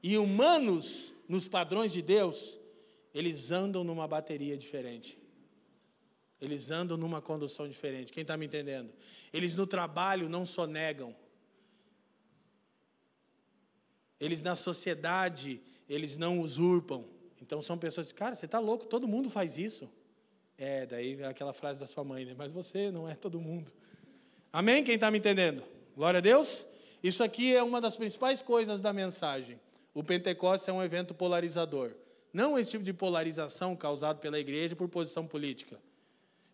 [0.00, 2.60] E humanos nos padrões de Deus,
[3.12, 5.18] eles andam numa bateria diferente.
[6.40, 8.12] Eles andam numa condução diferente.
[8.12, 8.92] Quem está me entendendo?
[9.32, 11.16] Eles no trabalho não sonegam.
[14.20, 17.04] Eles na sociedade, eles não usurpam.
[17.40, 19.90] Então são pessoas que, cara, você está louco, todo mundo faz isso.
[20.56, 22.34] É, daí aquela frase da sua mãe, né?
[22.36, 23.72] Mas você não é todo mundo.
[24.52, 24.84] Amém?
[24.84, 25.62] Quem está me entendendo?
[25.96, 26.64] Glória a Deus.
[27.02, 29.60] Isso aqui é uma das principais coisas da mensagem.
[29.92, 31.94] O Pentecostes é um evento polarizador.
[32.32, 35.78] Não esse tipo de polarização causado pela igreja por posição política.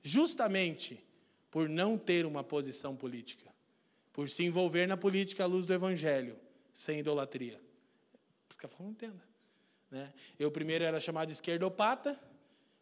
[0.02, 1.02] Justamente
[1.50, 3.50] por não ter uma posição política.
[4.12, 6.36] por se envolver na política à luz do evangelho,
[6.80, 7.60] sem idolatria.
[8.48, 9.20] Os caras não entendem.
[9.90, 10.12] Né?
[10.38, 12.18] Eu primeiro era chamado de esquerdopata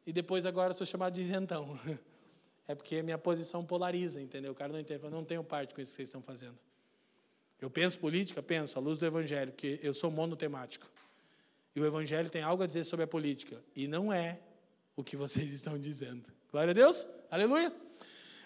[0.07, 1.79] e depois agora sou chamado de isentão.
[2.71, 4.53] É porque a minha posição polariza, entendeu?
[4.53, 6.59] O cara não entende, eu não tenho parte com isso que vocês estão fazendo.
[7.59, 8.43] Eu penso política?
[8.43, 10.87] Penso, à luz do Evangelho, porque eu sou monotemático.
[11.75, 13.65] E o Evangelho tem algo a dizer sobre a política.
[13.75, 14.39] E não é
[14.95, 16.27] o que vocês estão dizendo.
[16.53, 17.09] Glória a Deus.
[17.31, 17.88] Aleluia.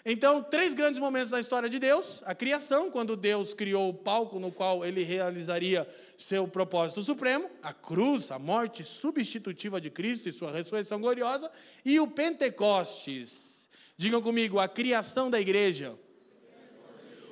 [0.05, 4.37] Então, três grandes momentos da história de Deus: a criação, quando Deus criou o palco
[4.37, 5.87] no qual ele realizaria
[6.17, 11.49] seu propósito supremo, a cruz, a morte substitutiva de Cristo e sua ressurreição gloriosa,
[11.85, 13.69] e o Pentecostes.
[13.95, 15.93] Digam comigo, a criação da igreja,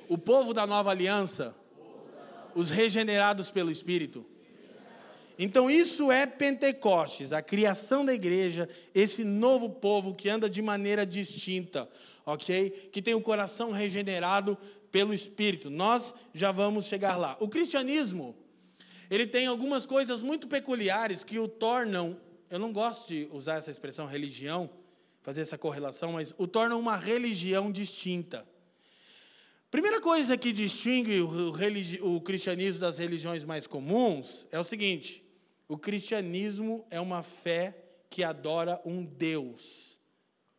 [0.08, 1.54] o povo da nova aliança,
[2.54, 4.24] os regenerados pelo Espírito.
[5.38, 11.04] Então, isso é Pentecostes, a criação da igreja, esse novo povo que anda de maneira
[11.04, 11.88] distinta
[12.24, 12.70] ok?
[12.92, 14.56] Que tem o coração regenerado
[14.90, 15.70] pelo Espírito.
[15.70, 17.36] Nós já vamos chegar lá.
[17.40, 18.36] O cristianismo,
[19.10, 23.70] ele tem algumas coisas muito peculiares que o tornam, eu não gosto de usar essa
[23.70, 24.70] expressão religião,
[25.22, 28.46] fazer essa correlação, mas o tornam uma religião distinta.
[29.70, 35.24] Primeira coisa que distingue o, o cristianismo das religiões mais comuns é o seguinte:
[35.66, 37.74] o cristianismo é uma fé
[38.10, 39.98] que adora um Deus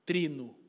[0.04, 0.63] trino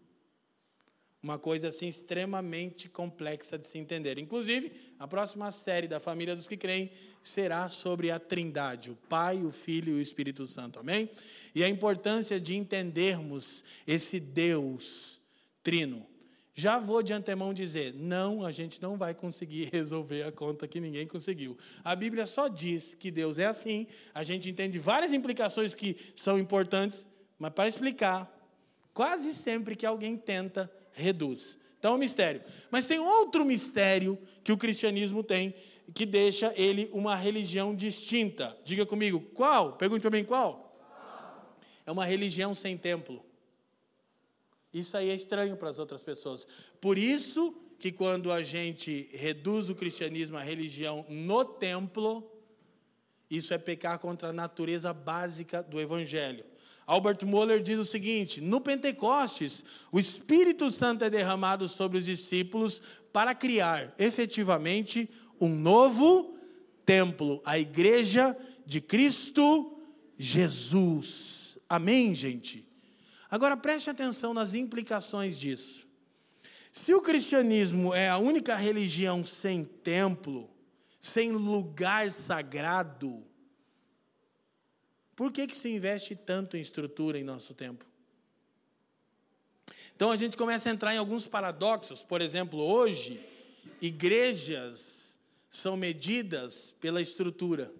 [1.24, 4.18] uma coisa assim extremamente complexa de se entender.
[4.18, 6.90] Inclusive, a próxima série da família dos que creem
[7.22, 10.78] será sobre a Trindade, o Pai, o Filho e o Espírito Santo.
[10.78, 11.08] Amém?
[11.54, 15.18] E a importância de entendermos esse Deus
[15.62, 16.06] trino.
[16.52, 20.78] Já vou de antemão dizer, não, a gente não vai conseguir resolver a conta que
[20.78, 21.56] ninguém conseguiu.
[21.82, 26.38] A Bíblia só diz que Deus é assim, a gente entende várias implicações que são
[26.38, 27.06] importantes,
[27.38, 28.30] mas para explicar,
[28.92, 31.58] quase sempre que alguém tenta reduz.
[31.78, 32.42] Então é um mistério.
[32.70, 35.54] Mas tem outro mistério que o cristianismo tem,
[35.92, 38.56] que deixa ele uma religião distinta.
[38.64, 39.74] Diga comigo, qual?
[39.74, 40.64] Pergunte para mim, qual?
[41.84, 43.24] É uma religião sem templo.
[44.72, 46.46] Isso aí é estranho para as outras pessoas.
[46.80, 52.30] Por isso que quando a gente reduz o cristianismo à religião no templo,
[53.30, 56.44] isso é pecar contra a natureza básica do evangelho.
[56.86, 62.80] Albert Moller diz o seguinte: no Pentecostes, o Espírito Santo é derramado sobre os discípulos
[63.12, 65.08] para criar efetivamente
[65.40, 66.36] um novo
[66.84, 69.78] templo, a igreja de Cristo
[70.18, 71.58] Jesus.
[71.68, 72.68] Amém, gente?
[73.30, 75.88] Agora preste atenção nas implicações disso.
[76.70, 80.50] Se o cristianismo é a única religião sem templo,
[80.98, 83.24] sem lugar sagrado,
[85.16, 87.84] por que, que se investe tanto em estrutura em nosso tempo?
[89.94, 92.02] Então a gente começa a entrar em alguns paradoxos.
[92.02, 93.20] Por exemplo, hoje,
[93.80, 97.72] igrejas são medidas pela estrutura.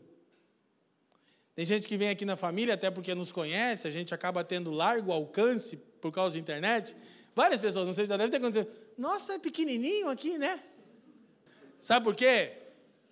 [1.56, 4.70] Tem gente que vem aqui na família, até porque nos conhece, a gente acaba tendo
[4.70, 6.96] largo alcance por causa da internet.
[7.34, 8.70] Várias pessoas, não sei se já deve ter acontecido.
[8.96, 10.60] Nossa, é pequenininho aqui, né?
[11.80, 12.52] Sabe por quê?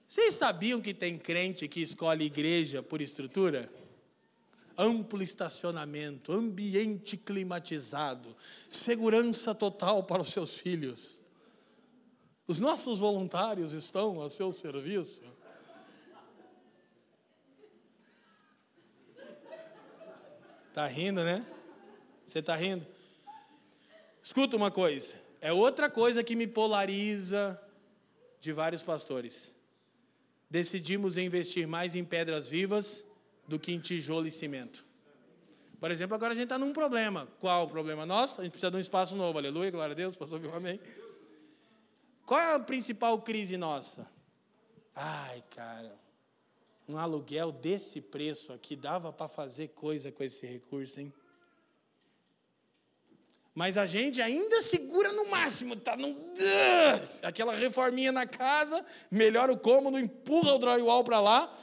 [0.08, 3.70] Vocês sabiam que tem crente que escolhe igreja por estrutura?
[4.76, 8.36] Amplo estacionamento, ambiente climatizado,
[8.70, 11.20] segurança total para os seus filhos.
[12.46, 15.22] Os nossos voluntários estão a seu serviço.
[20.68, 21.44] Está rindo, né?
[22.26, 22.86] Você está rindo?
[24.22, 25.14] Escuta uma coisa.
[25.40, 27.60] É outra coisa que me polariza
[28.40, 29.52] de vários pastores.
[30.48, 33.04] Decidimos investir mais em pedras vivas
[33.46, 34.84] do que em tijolo e cimento.
[35.80, 37.26] Por exemplo, agora a gente está num problema.
[37.40, 38.40] Qual o problema nosso?
[38.40, 39.36] A gente precisa de um espaço novo.
[39.36, 40.78] Aleluia, glória a Deus, pastor viu, amém.
[42.24, 44.08] Qual é a principal crise nossa?
[44.94, 45.98] Ai, cara,
[46.88, 51.12] um aluguel desse preço aqui dava para fazer coisa com esse recurso, hein?
[53.54, 56.32] Mas a gente ainda segura no máximo, tá num
[57.22, 61.58] aquela reforminha na casa, melhora o cômodo, empurra o drywall para lá,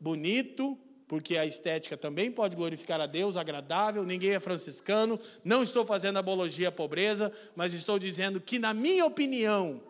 [0.00, 0.78] bonito,
[1.08, 6.18] porque a estética também pode glorificar a Deus, agradável, ninguém é franciscano, não estou fazendo
[6.18, 9.80] apologia à pobreza, mas estou dizendo que, na minha opinião,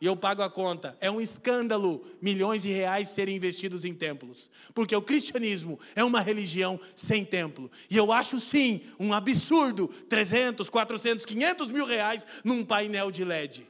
[0.00, 4.48] e eu pago a conta, é um escândalo milhões de reais serem investidos em templos,
[4.72, 10.70] porque o cristianismo é uma religião sem templo, e eu acho sim um absurdo 300,
[10.70, 13.66] 400, 500 mil reais num painel de LED.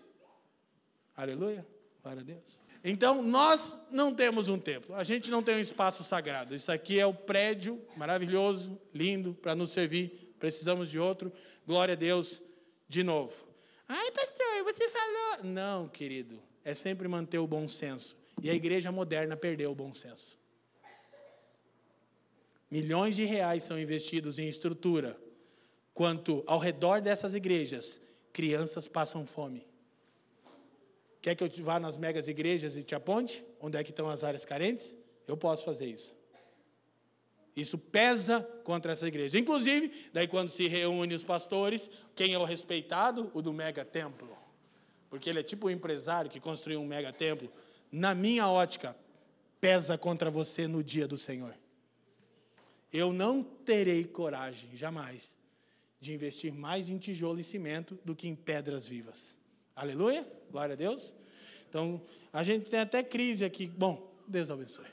[1.16, 1.66] Aleluia,
[2.03, 2.60] glória a Deus.
[2.83, 6.55] Então, nós não temos um templo, a gente não tem um espaço sagrado.
[6.55, 10.35] Isso aqui é o prédio maravilhoso, lindo, para nos servir.
[10.39, 11.31] Precisamos de outro.
[11.66, 12.43] Glória a Deus
[12.89, 13.47] de novo.
[13.87, 15.45] Ai, pastor, você falou.
[15.45, 16.43] Não, querido.
[16.64, 18.16] É sempre manter o bom senso.
[18.43, 20.39] E a igreja moderna perdeu o bom senso.
[22.70, 25.20] Milhões de reais são investidos em estrutura,
[25.93, 28.01] quanto ao redor dessas igrejas,
[28.33, 29.66] crianças passam fome.
[31.21, 34.25] Quer que eu vá nas megas igrejas e te aponte onde é que estão as
[34.25, 34.97] áreas carentes?
[35.27, 36.14] Eu posso fazer isso.
[37.55, 39.39] Isso pesa contra essa igreja.
[39.39, 43.31] Inclusive, daí quando se reúne os pastores, quem é o respeitado?
[43.35, 44.37] O do mega templo.
[45.11, 47.53] Porque ele é tipo um empresário que construiu um mega templo.
[47.91, 48.97] Na minha ótica,
[49.61, 51.55] pesa contra você no dia do Senhor.
[52.93, 55.37] Eu não terei coragem, jamais,
[56.01, 59.39] de investir mais em tijolo e cimento do que em pedras vivas.
[59.75, 60.27] Aleluia?
[60.51, 61.14] Glória a Deus.
[61.68, 62.01] Então,
[62.33, 63.66] a gente tem até crise aqui.
[63.66, 64.87] Bom, Deus abençoe.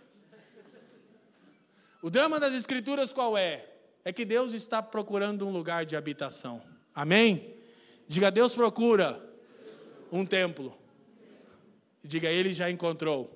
[2.02, 3.66] O drama das Escrituras qual é?
[4.06, 6.62] É que Deus está procurando um lugar de habitação.
[6.94, 7.56] Amém?
[8.08, 9.22] Diga, Deus procura
[10.12, 10.78] um templo.
[12.04, 13.36] Diga, Ele já encontrou.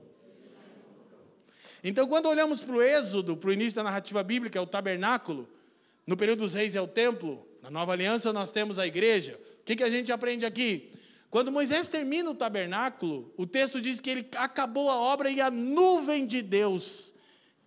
[1.83, 5.49] Então, quando olhamos para o Êxodo, para o início da narrativa bíblica, é o tabernáculo.
[6.05, 7.45] No período dos reis é o templo.
[7.61, 9.39] Na nova aliança nós temos a igreja.
[9.61, 10.91] O que, que a gente aprende aqui?
[11.31, 15.49] Quando Moisés termina o tabernáculo, o texto diz que ele acabou a obra e a
[15.49, 17.13] nuvem de Deus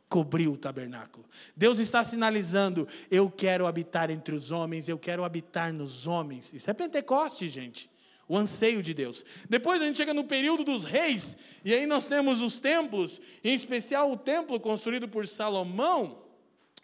[0.07, 1.25] cobriu o tabernáculo.
[1.57, 6.53] Deus está sinalizando: eu quero habitar entre os homens, eu quero habitar nos homens.
[6.53, 7.91] Isso é Pentecoste, gente.
[8.29, 9.25] O anseio de Deus.
[9.49, 11.35] Depois a gente chega no período dos reis,
[11.65, 16.24] e aí nós temos os templos, em especial o templo construído por Salomão,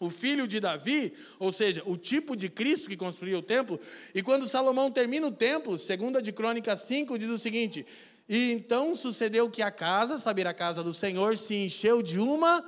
[0.01, 3.79] o filho de Davi, ou seja, o tipo de Cristo que construiu o templo.
[4.15, 7.87] E quando Salomão termina o templo, segunda de Crônicas 5, diz o seguinte:
[8.27, 12.65] E então sucedeu que a casa, saber a casa do Senhor, se encheu de uma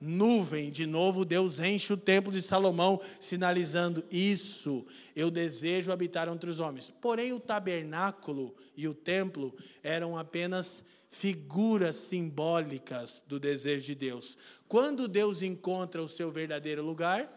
[0.00, 0.70] nuvem.
[0.70, 4.86] De novo, Deus enche o templo de Salomão, sinalizando isso.
[5.14, 6.92] Eu desejo habitar entre os homens.
[7.00, 14.36] Porém, o tabernáculo e o templo eram apenas figuras simbólicas do desejo de Deus.
[14.68, 17.32] Quando Deus encontra o seu verdadeiro lugar?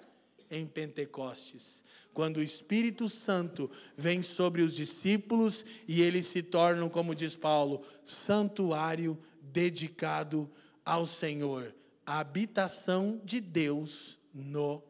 [0.50, 1.84] Em Pentecostes.
[2.12, 7.86] Quando o Espírito Santo vem sobre os discípulos e eles se tornam, como diz Paulo,
[8.04, 10.50] santuário dedicado
[10.84, 11.76] ao Senhor
[12.06, 14.84] a habitação de Deus no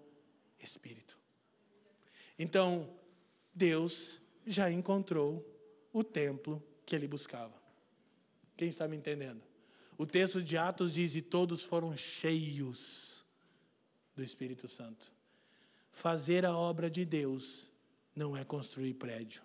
[0.57, 1.19] Espírito.
[2.37, 2.89] Então,
[3.53, 5.45] Deus já encontrou
[5.91, 7.61] o templo que ele buscava.
[8.55, 9.48] Quem está me entendendo?
[9.99, 13.25] O texto de Atos diz: E todos foram cheios
[14.15, 15.11] do Espírito Santo.
[15.91, 17.69] Fazer a obra de Deus
[18.15, 19.41] não é construir prédio,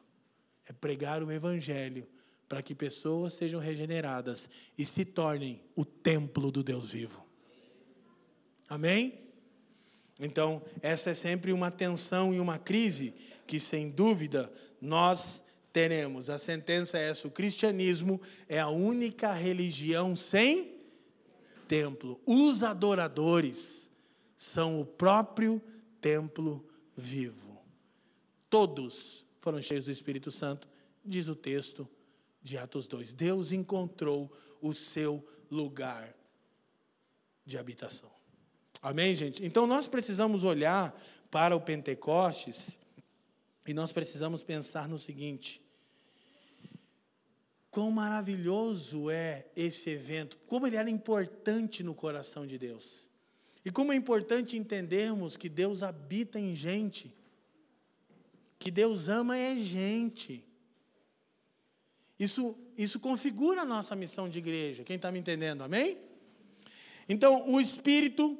[0.68, 2.06] é pregar o Evangelho
[2.48, 4.48] para que pessoas sejam regeneradas
[4.78, 7.26] e se tornem o templo do Deus vivo.
[8.68, 9.24] Amém?
[10.20, 13.12] Então, essa é sempre uma tensão e uma crise
[13.44, 15.42] que, sem dúvida, nós
[15.74, 16.30] teremos.
[16.30, 20.72] A sentença é essa: o cristianismo é a única religião sem
[21.66, 22.20] templo.
[22.24, 23.90] Os adoradores
[24.36, 25.60] são o próprio
[26.00, 26.64] templo
[26.96, 27.60] vivo.
[28.48, 30.68] Todos foram cheios do Espírito Santo,
[31.04, 31.88] diz o texto
[32.40, 33.12] de Atos 2.
[33.12, 36.14] Deus encontrou o seu lugar
[37.44, 38.10] de habitação.
[38.80, 39.44] Amém, gente?
[39.44, 40.96] Então nós precisamos olhar
[41.32, 42.78] para o Pentecostes
[43.66, 45.63] e nós precisamos pensar no seguinte:
[47.74, 53.10] quão maravilhoso é esse evento, como ele era importante no coração de Deus.
[53.64, 57.12] E como é importante entendermos que Deus habita em gente,
[58.58, 60.44] que Deus ama é gente.
[62.18, 64.84] Isso, isso configura a nossa missão de igreja.
[64.84, 65.62] Quem está me entendendo?
[65.62, 65.98] Amém?
[67.08, 68.38] Então, o Espírito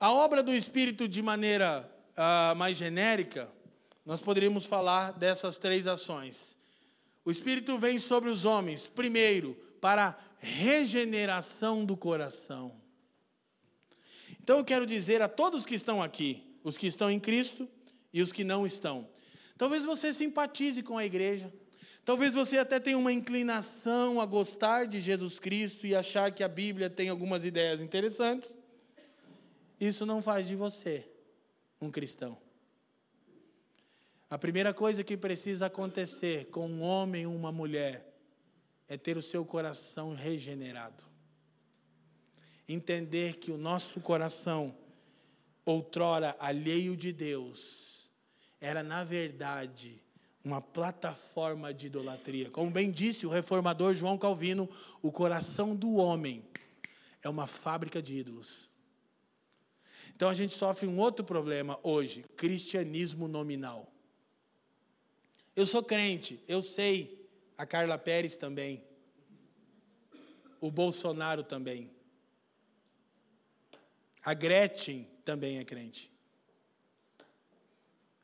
[0.00, 3.50] a obra do Espírito, de maneira uh, mais genérica,
[4.06, 6.56] nós poderíamos falar dessas três ações.
[7.28, 12.72] O Espírito vem sobre os homens, primeiro, para regeneração do coração.
[14.42, 17.68] Então eu quero dizer a todos que estão aqui, os que estão em Cristo
[18.14, 19.06] e os que não estão.
[19.58, 21.52] Talvez você simpatize com a igreja,
[22.02, 26.48] talvez você até tenha uma inclinação a gostar de Jesus Cristo e achar que a
[26.48, 28.56] Bíblia tem algumas ideias interessantes
[29.78, 31.06] isso não faz de você
[31.78, 32.47] um cristão.
[34.30, 38.14] A primeira coisa que precisa acontecer com um homem ou uma mulher
[38.86, 41.02] é ter o seu coração regenerado.
[42.68, 44.76] Entender que o nosso coração,
[45.64, 48.10] outrora alheio de Deus,
[48.60, 50.02] era na verdade
[50.44, 52.50] uma plataforma de idolatria.
[52.50, 54.68] Como bem disse o reformador João Calvino,
[55.00, 56.44] o coração do homem
[57.22, 58.68] é uma fábrica de ídolos.
[60.14, 63.90] Então a gente sofre um outro problema hoje: cristianismo nominal.
[65.58, 68.80] Eu sou crente, eu sei A Carla Pérez também.
[70.60, 71.90] O Bolsonaro também.
[74.22, 76.12] A Gretchen também é crente.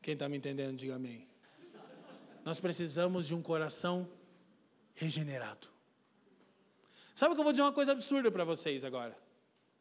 [0.00, 1.26] Quem está me entendendo, diga amém.
[2.44, 4.08] Nós precisamos de um coração
[4.94, 5.66] regenerado.
[7.16, 9.18] Sabe que eu vou dizer uma coisa absurda para vocês agora?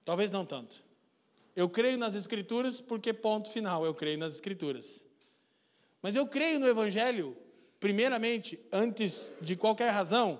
[0.04, 0.84] Talvez não tanto.
[1.56, 5.06] Eu creio nas Escrituras porque, ponto final, eu creio nas Escrituras.
[6.02, 7.38] Mas eu creio no Evangelho,
[7.84, 10.40] primeiramente, antes de qualquer razão,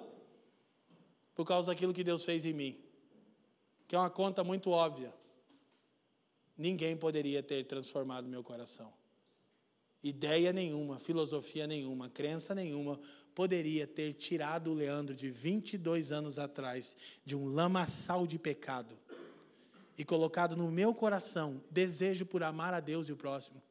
[1.36, 2.80] por causa daquilo que Deus fez em mim.
[3.86, 5.14] Que é uma conta muito óbvia.
[6.58, 8.94] Ninguém poderia ter transformado meu coração.
[10.02, 12.98] Ideia nenhuma, filosofia nenhuma, crença nenhuma
[13.36, 18.98] poderia ter tirado o Leandro de 22 anos atrás de um lamaçal de pecado
[19.98, 23.62] e colocado no meu coração desejo por amar a Deus e o próximo.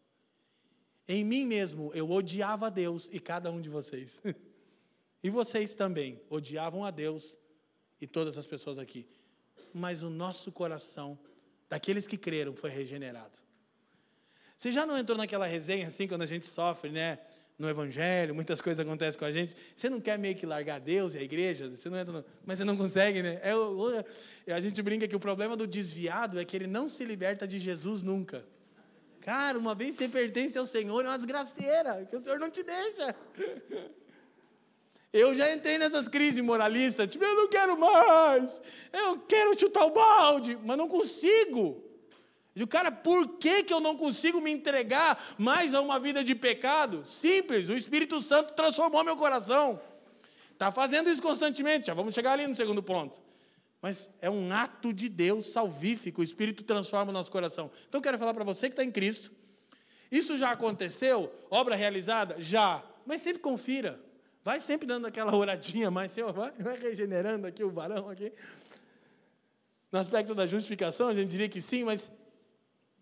[1.13, 4.23] Em mim mesmo eu odiava a Deus e cada um de vocês.
[5.23, 7.37] e vocês também odiavam a Deus
[8.01, 9.07] e todas as pessoas aqui.
[9.75, 11.19] Mas o nosso coração,
[11.69, 13.39] daqueles que creram, foi regenerado.
[14.57, 17.19] Você já não entrou naquela resenha assim quando a gente sofre, né?
[17.59, 19.55] no Evangelho, muitas coisas acontecem com a gente.
[19.77, 22.57] Você não quer meio que largar Deus e a igreja, você não entra no, mas
[22.57, 23.39] você não consegue, né?
[24.47, 27.47] É, a gente brinca que o problema do desviado é que ele não se liberta
[27.47, 28.45] de Jesus nunca.
[29.23, 32.63] Cara, uma vez você pertence ao Senhor, é uma desgraceira, que o Senhor não te
[32.63, 33.15] deixa.
[35.13, 38.61] Eu já entrei nessas crises moralistas, tipo, eu não quero mais,
[38.93, 41.85] eu quero chutar o balde, mas não consigo.
[42.57, 46.25] E o cara, por que, que eu não consigo me entregar mais a uma vida
[46.25, 47.07] de pecado?
[47.07, 49.81] Simples, o Espírito Santo transformou meu coração.
[50.51, 53.21] Está fazendo isso constantemente, já vamos chegar ali no segundo ponto.
[53.83, 57.71] Mas é um ato de Deus salvífico, o Espírito transforma o nosso coração.
[57.89, 59.31] Então eu quero falar para você que está em Cristo.
[60.11, 61.31] Isso já aconteceu?
[61.51, 62.37] Obra realizada?
[62.39, 62.83] Já.
[63.05, 64.01] Mas sempre confira.
[64.45, 68.33] Vai sempre dando aquela oradinha, mas Senhor, vai, vai regenerando aqui o varão aqui.
[69.91, 72.11] No aspecto da justificação, a gente diria que sim, mas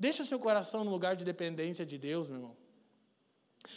[0.01, 2.57] Deixa seu coração no lugar de dependência de Deus, meu irmão.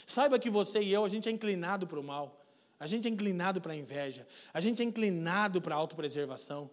[0.05, 2.45] Saiba que você e eu, a gente é inclinado para o mal.
[2.79, 4.25] A gente é inclinado para a inveja.
[4.53, 6.71] A gente é inclinado para a autopreservação.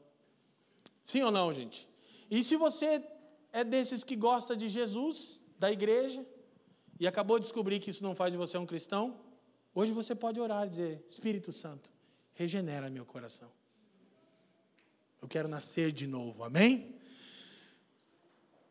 [1.05, 1.88] Sim ou não, gente?
[2.30, 3.03] E se você
[3.53, 6.24] é desses que gosta de Jesus, da igreja,
[6.98, 9.20] e acabou de descobrir que isso não faz de você um cristão,
[9.74, 11.90] hoje você pode orar e dizer: Espírito Santo,
[12.34, 13.51] regenera meu coração.
[15.20, 16.44] Eu quero nascer de novo.
[16.44, 16.94] Amém?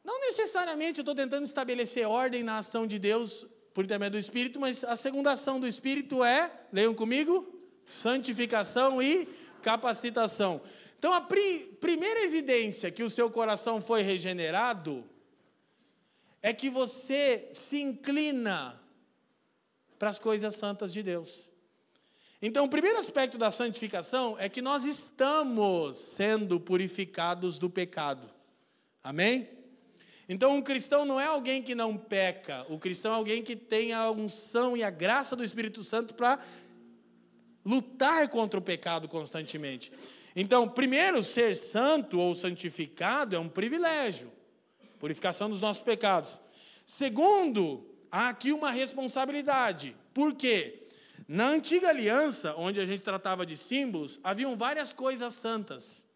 [0.04, 4.60] Não necessariamente eu estou tentando estabelecer ordem na ação de Deus por intermédio do Espírito,
[4.60, 7.48] mas a segunda ação do Espírito é, leiam comigo,
[7.86, 9.28] santificação e
[9.62, 10.62] capacitação.
[11.00, 15.06] Então, a pri primeira evidência que o seu coração foi regenerado
[16.42, 18.78] é que você se inclina
[19.98, 21.50] para as coisas santas de Deus.
[22.42, 28.30] Então, o primeiro aspecto da santificação é que nós estamos sendo purificados do pecado.
[29.02, 29.48] Amém?
[30.28, 33.94] Então, um cristão não é alguém que não peca, o cristão é alguém que tem
[33.94, 36.40] a unção e a graça do Espírito Santo para
[37.66, 39.92] lutar contra o pecado constantemente.
[40.42, 44.32] Então, primeiro, ser santo ou santificado é um privilégio
[44.98, 46.40] purificação dos nossos pecados.
[46.86, 49.94] Segundo, há aqui uma responsabilidade.
[50.14, 50.88] Por quê?
[51.28, 56.08] Na antiga aliança, onde a gente tratava de símbolos, haviam várias coisas santas.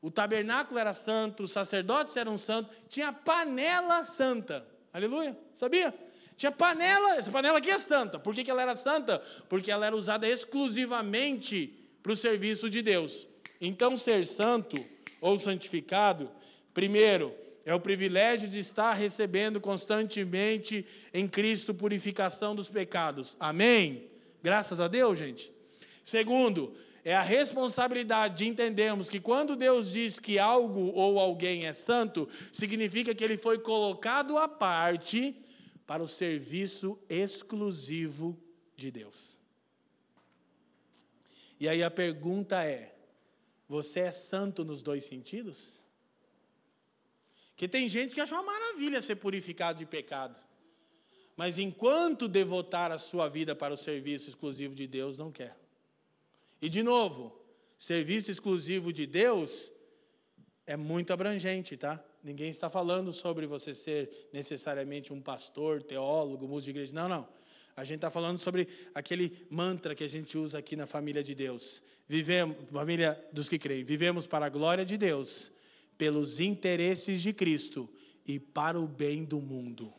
[0.00, 4.66] O tabernáculo era santo, os sacerdotes eram santos, tinha panela santa.
[4.92, 5.94] Aleluia, sabia?
[6.36, 8.18] Tinha panela, essa panela aqui é santa.
[8.18, 9.22] Por que, que ela era santa?
[9.48, 13.28] Porque ela era usada exclusivamente para o serviço de Deus.
[13.64, 14.76] Então, ser santo
[15.20, 16.28] ou santificado,
[16.74, 17.32] primeiro,
[17.64, 20.84] é o privilégio de estar recebendo constantemente
[21.14, 23.36] em Cristo purificação dos pecados.
[23.38, 24.10] Amém?
[24.42, 25.52] Graças a Deus, gente.
[26.02, 31.72] Segundo, é a responsabilidade de entendermos que quando Deus diz que algo ou alguém é
[31.72, 35.36] santo, significa que ele foi colocado à parte
[35.86, 38.36] para o serviço exclusivo
[38.76, 39.40] de Deus.
[41.60, 42.91] E aí a pergunta é:
[43.68, 45.82] você é santo nos dois sentidos?
[47.56, 50.36] Que tem gente que acha uma maravilha ser purificado de pecado.
[51.36, 55.58] Mas enquanto devotar a sua vida para o serviço exclusivo de Deus, não quer.
[56.60, 57.36] E, de novo,
[57.78, 59.72] serviço exclusivo de Deus
[60.66, 62.02] é muito abrangente, tá?
[62.22, 66.92] Ninguém está falando sobre você ser necessariamente um pastor, teólogo, músico de igreja.
[66.94, 67.28] Não, não.
[67.76, 71.34] A gente está falando sobre aquele mantra que a gente usa aqui na família de
[71.34, 71.82] Deus.
[72.06, 75.50] Vivemos, família dos que creem, vivemos para a glória de Deus,
[75.96, 77.88] pelos interesses de Cristo
[78.26, 79.92] e para o bem do mundo.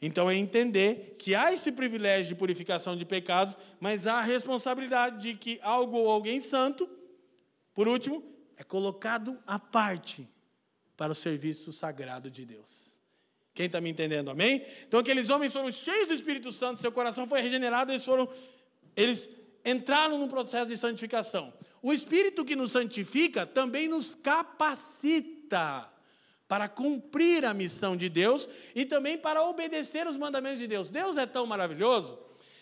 [0.00, 5.22] Então é entender que há esse privilégio de purificação de pecados, mas há a responsabilidade
[5.22, 6.88] de que algo ou alguém santo,
[7.72, 8.22] por último,
[8.56, 10.28] é colocado à parte
[10.96, 12.93] para o serviço sagrado de Deus.
[13.54, 14.62] Quem está me entendendo, amém?
[14.86, 18.28] Então aqueles homens foram cheios do Espírito Santo, seu coração foi regenerado, eles foram,
[18.96, 19.30] eles
[19.64, 21.52] entraram num processo de santificação.
[21.80, 25.88] O Espírito que nos santifica também nos capacita
[26.48, 30.90] para cumprir a missão de Deus e também para obedecer os mandamentos de Deus.
[30.90, 32.18] Deus é tão maravilhoso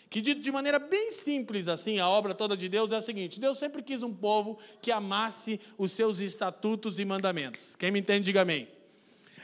[0.09, 3.39] que, dito de maneira bem simples assim, a obra toda de Deus é a seguinte:
[3.39, 7.75] Deus sempre quis um povo que amasse os seus estatutos e mandamentos.
[7.77, 8.67] Quem me entende, diga amém.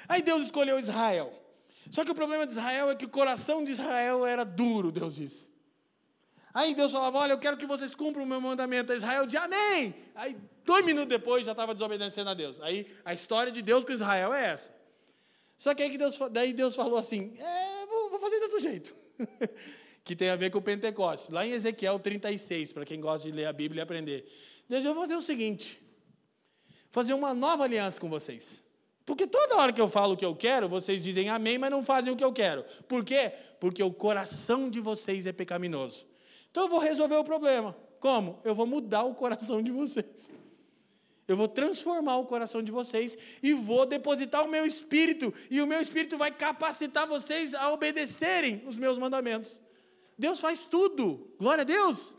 [0.08, 1.39] Aí Deus escolheu Israel.
[1.90, 5.16] Só que o problema de Israel é que o coração de Israel era duro, Deus
[5.16, 5.52] disse.
[6.54, 8.94] Aí Deus falava: Olha, eu quero que vocês cumpram o meu mandamento.
[8.94, 9.94] Israel dizia Amém.
[10.16, 12.60] Aí, dois minutos depois, já estava desobedecendo a Deus.
[12.62, 14.74] Aí, a história de Deus com Israel é essa.
[15.58, 18.96] Só que aí Deus, daí Deus falou assim: é, vou, vou fazer de outro jeito.
[20.04, 21.30] que tem a ver com o Pentecostes.
[21.30, 24.32] Lá em Ezequiel 36, para quem gosta de ler a Bíblia e aprender.
[24.68, 25.82] Deus, eu vou fazer o seguinte:
[26.92, 28.64] fazer uma nova aliança com vocês.
[29.10, 31.82] Porque toda hora que eu falo o que eu quero, vocês dizem amém, mas não
[31.82, 32.64] fazem o que eu quero.
[32.88, 33.32] Por quê?
[33.60, 36.06] Porque o coração de vocês é pecaminoso.
[36.52, 37.76] Então eu vou resolver o problema.
[38.00, 38.40] Como?
[38.44, 40.32] Eu vou mudar o coração de vocês.
[41.28, 45.66] Eu vou transformar o coração de vocês e vou depositar o meu espírito, e o
[45.66, 49.60] meu espírito vai capacitar vocês a obedecerem os meus mandamentos.
[50.20, 52.14] Deus faz tudo, glória a Deus.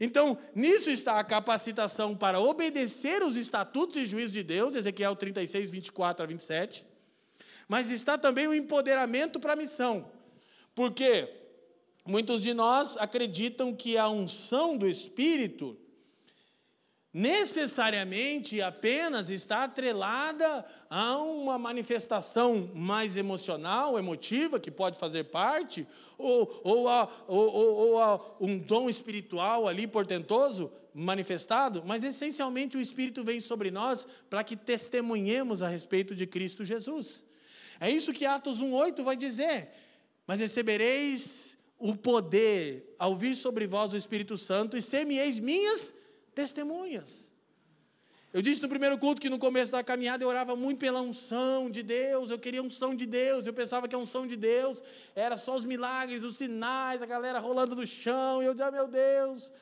[0.00, 5.70] Então, nisso está a capacitação para obedecer os estatutos e juízos de Deus, Ezequiel 36,
[5.70, 6.84] 24 a 27.
[7.68, 10.10] Mas está também o empoderamento para a missão.
[10.74, 11.28] Porque
[12.04, 15.78] muitos de nós acreditam que a unção do Espírito
[17.14, 25.86] necessariamente apenas está atrelada a uma manifestação mais emocional, emotiva, que pode fazer parte,
[26.18, 32.80] ou, ou, a, ou, ou a um dom espiritual ali portentoso manifestado, mas essencialmente o
[32.80, 37.22] Espírito vem sobre nós para que testemunhemos a respeito de Cristo Jesus.
[37.80, 39.68] É isso que Atos 1,8 vai dizer.
[40.26, 45.92] Mas recebereis o poder ao vir sobre vós o Espírito Santo e ser-me-eis minhas
[46.34, 47.32] testemunhas.
[48.32, 51.70] Eu disse no primeiro culto que no começo da caminhada eu orava muito pela unção
[51.70, 54.82] de Deus, eu queria unção de Deus, eu pensava que a unção de Deus
[55.14, 58.88] era só os milagres, os sinais, a galera rolando no chão, e eu dizia, meu
[58.88, 59.52] Deus,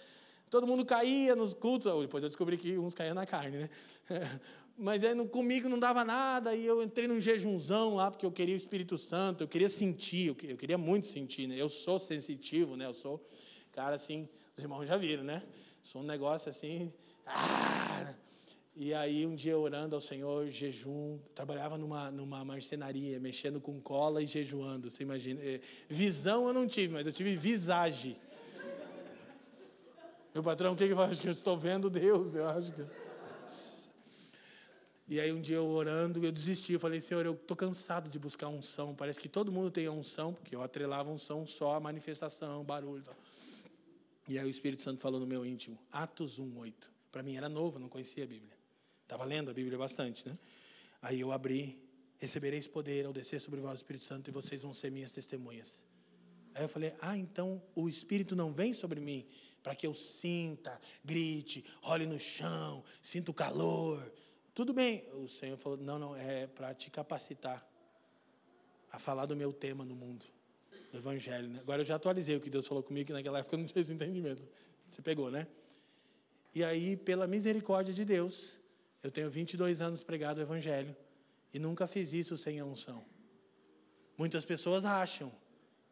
[0.49, 3.71] todo mundo caía nos cultos, depois eu descobri que uns caíam na carne, né?
[4.79, 8.55] Mas aí, comigo não dava nada, e eu entrei num jejumzão lá, porque eu queria
[8.55, 11.57] o Espírito Santo, eu queria sentir, eu queria muito sentir, né?
[11.59, 12.87] Eu sou sensitivo, né?
[12.87, 13.23] Eu sou
[13.71, 15.43] cara assim, os irmãos já viram, né?
[15.83, 16.93] Sou um negócio assim.
[17.27, 18.15] Ah!
[18.75, 24.23] E aí, um dia orando ao Senhor, jejum, trabalhava numa, numa marcenaria, mexendo com cola
[24.23, 24.91] e jejuando.
[24.91, 25.41] Você imagina?
[25.43, 28.17] É, visão eu não tive, mas eu tive visagem.
[30.33, 32.35] Meu patrão, o que, que eu acho que eu estou vendo Deus?
[32.35, 32.83] Eu acho que.
[35.07, 36.73] E aí, um dia eu orando, eu desisti.
[36.73, 38.95] Eu falei, Senhor, eu estou cansado de buscar unção.
[38.95, 43.03] Parece que todo mundo tem unção, porque eu atrelava unção só a manifestação, barulho.
[43.03, 43.15] Tal.
[44.29, 46.93] E aí o Espírito Santo falou no meu íntimo, Atos 1, 8.
[47.11, 48.57] Para mim era novo, não conhecia a Bíblia.
[49.03, 50.39] Estava lendo a Bíblia bastante, né?
[51.01, 51.79] Aí eu abri,
[52.19, 55.85] recebereis poder ao descer sobre vós o Espírito Santo e vocês vão ser minhas testemunhas.
[56.55, 59.27] Aí eu falei, ah, então o Espírito não vem sobre mim
[59.63, 64.13] para que eu sinta, grite, role no chão, sinta o calor.
[64.55, 65.09] Tudo bem.
[65.15, 67.67] O Senhor falou, não, não, é para te capacitar
[68.91, 70.27] a falar do meu tema no mundo
[70.93, 71.49] do Evangelho.
[71.49, 71.59] Né?
[71.61, 73.81] Agora eu já atualizei o que Deus falou comigo, que naquela época eu não tinha
[73.81, 74.43] esse entendimento.
[74.89, 75.49] Você pegou, né?
[76.55, 78.61] E aí, pela misericórdia de Deus,
[79.03, 80.95] eu tenho 22 anos pregado o Evangelho
[81.53, 83.03] e nunca fiz isso sem a unção.
[84.19, 85.33] Muitas pessoas acham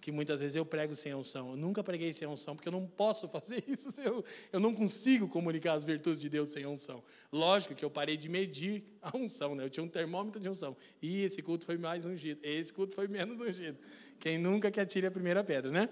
[0.01, 1.51] que muitas vezes eu prego sem unção.
[1.51, 3.89] Eu nunca preguei sem unção, porque eu não posso fazer isso.
[4.01, 7.03] Eu, eu não consigo comunicar as virtudes de Deus sem unção.
[7.33, 9.65] Lógico que eu parei de medir a unção, né?
[9.65, 10.77] Eu tinha um termômetro de unção.
[11.03, 13.79] E esse culto foi mais ungido, esse culto foi menos ungido.
[14.19, 15.89] Quem nunca que atire a primeira pedra, né?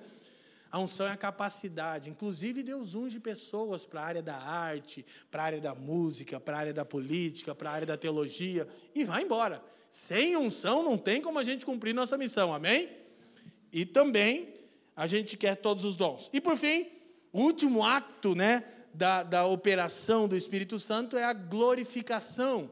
[0.70, 2.11] A unção é a capacidade.
[2.11, 6.56] Inclusive, Deus unge pessoas para a área da arte, para a área da música, para
[6.56, 9.62] a área da política, para a área da teologia, e vai embora.
[9.90, 13.07] Sem unção não tem como a gente cumprir nossa missão, amém?
[13.73, 14.55] E também
[14.97, 16.31] a gente quer todos os dons.
[16.33, 16.87] E por fim,
[17.33, 22.71] o último ato né, da, da operação do Espírito Santo é a glorificação.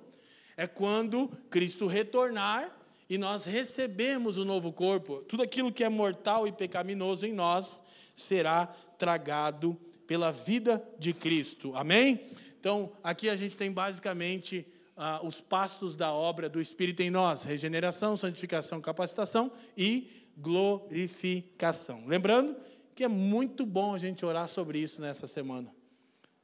[0.57, 2.75] É quando Cristo retornar
[3.09, 7.83] e nós recebemos o novo corpo, tudo aquilo que é mortal e pecaminoso em nós
[8.15, 8.67] será
[8.99, 11.73] tragado pela vida de Cristo.
[11.77, 12.21] Amém?
[12.59, 14.67] Então, aqui a gente tem basicamente
[14.97, 22.07] ah, os passos da obra do Espírito em nós: regeneração, santificação, capacitação e glorificação.
[22.07, 22.57] Lembrando
[22.95, 25.74] que é muito bom a gente orar sobre isso nessa semana.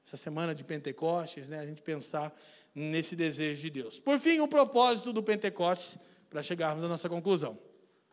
[0.06, 2.34] Essa semana de Pentecostes, né, a gente pensar
[2.74, 3.98] nesse desejo de Deus.
[3.98, 7.58] Por fim, o propósito do Pentecostes, para chegarmos à nossa conclusão.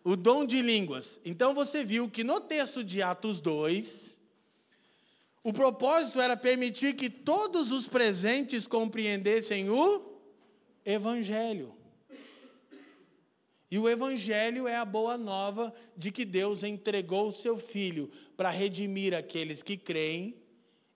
[0.04, 1.20] O dom de línguas.
[1.26, 4.20] Então você viu que no texto de Atos 2,
[5.44, 10.20] o propósito era permitir que todos os presentes compreendessem o
[10.86, 11.79] Evangelho.
[13.72, 18.50] E o Evangelho é a boa nova de que Deus entregou o seu Filho para
[18.50, 20.36] redimir aqueles que creem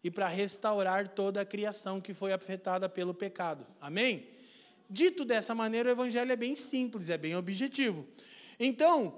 [0.04, 3.66] e para restaurar toda a criação que foi afetada pelo pecado.
[3.80, 4.28] Amém?
[4.90, 8.08] Dito dessa maneira, o Evangelho é bem simples, é bem objetivo.
[8.60, 9.18] Então,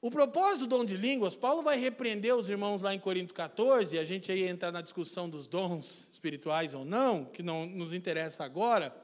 [0.00, 3.96] o propósito do dom de línguas, Paulo vai repreender os irmãos lá em Corinto 14,
[3.96, 7.92] e a gente aí entrar na discussão dos dons espirituais ou não, que não nos
[7.92, 8.94] interessa agora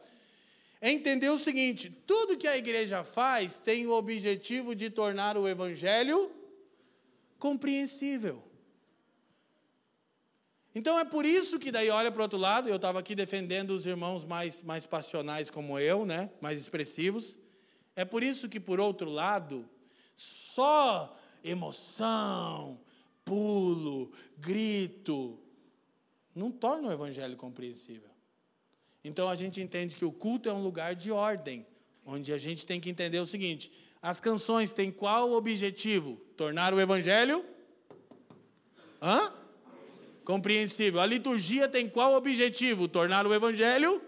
[0.85, 5.49] é entender o seguinte: tudo que a igreja faz tem o objetivo de tornar o
[5.49, 6.31] evangelho
[7.39, 8.45] compreensível.
[10.75, 13.71] Então é por isso que daí olha para o outro lado, eu estava aqui defendendo
[13.71, 17.39] os irmãos mais, mais passionais como eu, né, mais expressivos.
[17.97, 19.67] É por isso que, por outro lado,
[20.15, 22.79] só emoção,
[23.25, 25.39] pulo, grito,
[26.35, 28.14] não torna o evangelho compreensível.
[29.05, 31.67] Então a gente entende que o culto é um lugar de ordem,
[32.07, 36.17] onde a gente tem que entender o seguinte: as canções têm qual objetivo?
[36.37, 37.45] Tornar o evangelho
[39.01, 39.31] Hã?
[40.25, 41.01] compreensível.
[41.01, 42.89] A liturgia tem qual objetivo?
[42.89, 44.01] Tornar o evangelho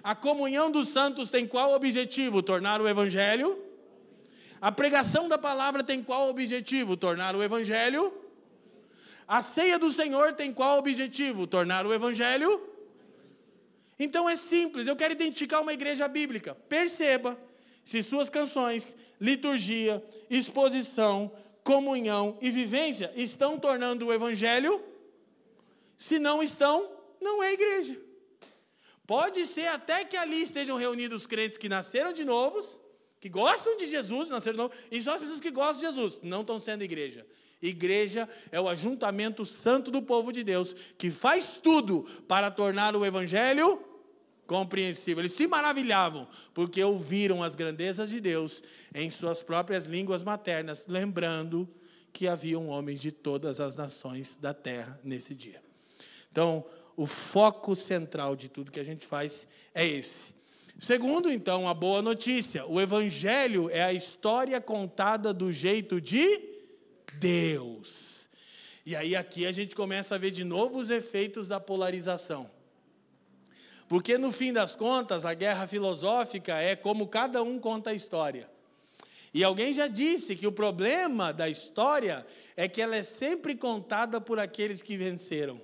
[0.00, 2.40] a comunhão dos santos tem qual objetivo?
[2.40, 3.60] Tornar o evangelho
[4.60, 6.96] a pregação da palavra tem qual objetivo?
[6.96, 8.12] Tornar o evangelho
[9.26, 11.48] a ceia do Senhor tem qual objetivo?
[11.48, 12.67] Tornar o evangelho
[13.98, 16.54] então é simples, eu quero identificar uma igreja bíblica.
[16.54, 17.38] Perceba
[17.84, 21.32] se suas canções, liturgia, exposição,
[21.64, 24.80] comunhão e vivência estão tornando o evangelho.
[25.96, 26.88] Se não estão,
[27.20, 28.00] não é igreja.
[29.06, 32.78] Pode ser até que ali estejam reunidos crentes que nasceram de novos,
[33.18, 36.20] que gostam de Jesus, nasceram de novo, e são as pessoas que gostam de Jesus,
[36.22, 37.26] não estão sendo igreja.
[37.60, 43.04] Igreja é o ajuntamento santo do povo de Deus, que faz tudo para tornar o
[43.04, 43.82] evangelho
[44.48, 45.20] compreensível.
[45.20, 51.68] Eles se maravilhavam porque ouviram as grandezas de Deus em suas próprias línguas maternas, lembrando
[52.12, 55.62] que haviam homens de todas as nações da terra nesse dia.
[56.32, 56.64] Então,
[56.96, 60.34] o foco central de tudo que a gente faz é esse.
[60.78, 66.40] Segundo, então, a boa notícia: o Evangelho é a história contada do jeito de
[67.20, 68.28] Deus.
[68.86, 72.57] E aí, aqui a gente começa a ver de novo os efeitos da polarização.
[73.88, 78.48] Porque no fim das contas, a guerra filosófica é como cada um conta a história.
[79.32, 82.26] E alguém já disse que o problema da história
[82.56, 85.60] é que ela é sempre contada por aqueles que venceram.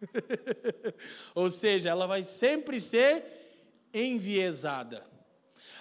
[1.34, 3.24] Ou seja, ela vai sempre ser
[3.94, 5.06] enviesada.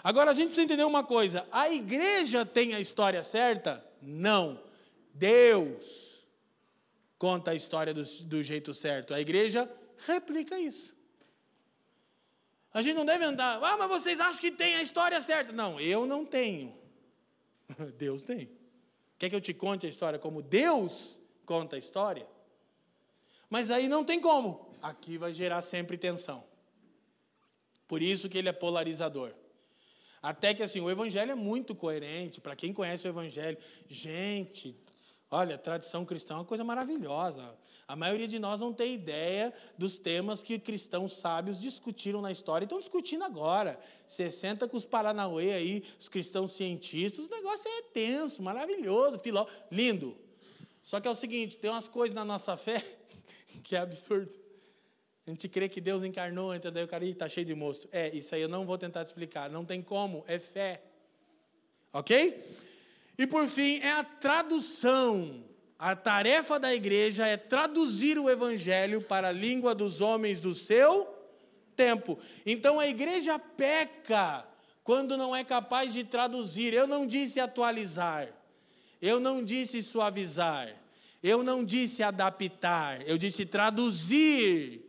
[0.04, 3.84] Agora a gente precisa entender uma coisa: a igreja tem a história certa?
[4.02, 4.64] Não.
[5.14, 6.28] Deus
[7.18, 9.14] conta a história do, do jeito certo.
[9.14, 9.70] A igreja
[10.06, 10.95] replica isso.
[12.76, 15.54] A gente não deve andar, ah, mas vocês acham que tem a história certa.
[15.54, 16.78] Não, eu não tenho.
[17.98, 18.50] Deus tem.
[19.18, 22.28] Quer que eu te conte a história como Deus conta a história?
[23.50, 24.76] Mas aí não tem como.
[24.82, 26.44] Aqui vai gerar sempre tensão.
[27.88, 29.34] Por isso que ele é polarizador.
[30.22, 33.58] Até que assim, o evangelho é muito coerente, para quem conhece o evangelho,
[33.88, 34.76] gente,
[35.32, 37.58] olha, tradição cristã é uma coisa maravilhosa.
[37.88, 42.64] A maioria de nós não tem ideia dos temas que cristãos sábios discutiram na história
[42.64, 43.80] e estão discutindo agora.
[44.08, 49.46] Você senta com os Paranauê aí, os cristãos cientistas, o negócio é tenso, maravilhoso, filó,
[49.72, 50.18] lindo.
[50.82, 52.84] Só que é o seguinte, tem umas coisas na nossa fé
[53.64, 54.32] que é absurdo.
[55.28, 56.86] A gente crê que Deus encarnou, entendeu?
[56.86, 57.88] O cara está cheio de moço.
[57.92, 59.50] É, isso aí eu não vou tentar te explicar.
[59.50, 60.84] Não tem como, é fé.
[61.94, 62.44] Ok?
[63.18, 65.44] E por fim, é a tradução
[65.86, 71.08] a tarefa da igreja é traduzir o evangelho para a língua dos homens do seu
[71.76, 72.18] tempo.
[72.44, 74.48] Então a igreja peca
[74.84, 76.74] quando não é capaz de traduzir.
[76.74, 78.30] Eu não disse atualizar,
[79.00, 80.76] eu não disse suavizar,
[81.22, 84.82] eu não disse adaptar, eu disse traduzir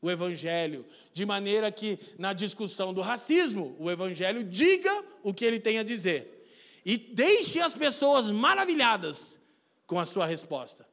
[0.00, 5.60] o evangelho, de maneira que na discussão do racismo, o evangelho diga o que ele
[5.60, 6.48] tem a dizer
[6.82, 9.38] e deixe as pessoas maravilhadas
[9.90, 10.86] com a sua resposta.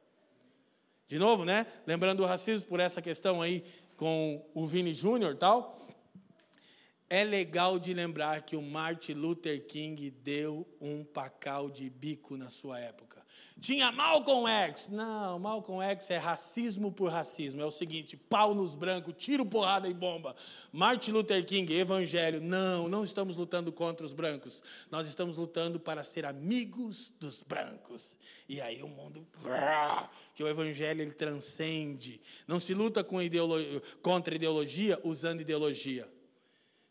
[1.06, 1.68] De novo, né?
[1.86, 3.64] Lembrando o racismo por essa questão aí
[3.96, 5.78] com o Vini Júnior tal.
[7.08, 12.50] é legal de lembrar que o Martin Luther King deu um pacal de bico na
[12.50, 13.17] sua época.
[13.60, 14.88] Tinha Malcolm X.
[14.88, 17.60] Não, Malcolm X é racismo por racismo.
[17.60, 20.36] É o seguinte: pau nos brancos, tiro, porrada e bomba.
[20.72, 22.40] Martin Luther King, evangelho.
[22.40, 24.62] Não, não estamos lutando contra os brancos.
[24.90, 28.16] Nós estamos lutando para ser amigos dos brancos.
[28.48, 29.26] E aí o mundo.
[30.34, 32.20] Que o evangelho ele transcende.
[32.46, 36.08] Não se luta com ideologia, contra ideologia usando ideologia.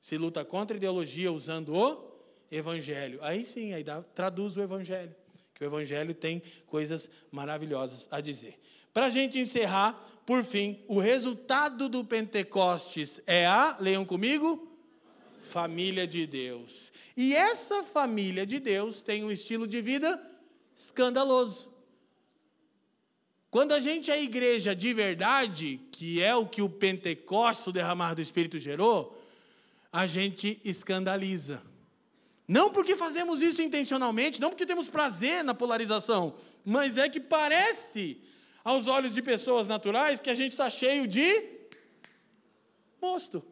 [0.02, 2.12] Se luta contra ideologia usando o
[2.52, 3.20] evangelho.
[3.22, 5.16] Aí sim, aí dá, traduz o evangelho
[5.58, 8.60] que o Evangelho tem coisas maravilhosas a dizer.
[8.93, 9.93] Para a gente encerrar,
[10.26, 14.72] por fim, o resultado do Pentecostes é a, leiam comigo,
[15.41, 16.91] família de Deus.
[17.16, 20.22] E essa família de Deus tem um estilo de vida
[20.76, 21.74] escandaloso.
[23.49, 28.14] Quando a gente é igreja de verdade, que é o que o Pentecostes, o derramar
[28.14, 29.20] do Espírito gerou,
[29.91, 31.64] a gente escandaliza.
[32.48, 38.22] Não porque fazemos isso intencionalmente, não porque temos prazer na polarização, mas é que parece,
[38.64, 41.43] aos olhos de pessoas naturais, que a gente está cheio de
[43.02, 43.43] mosto.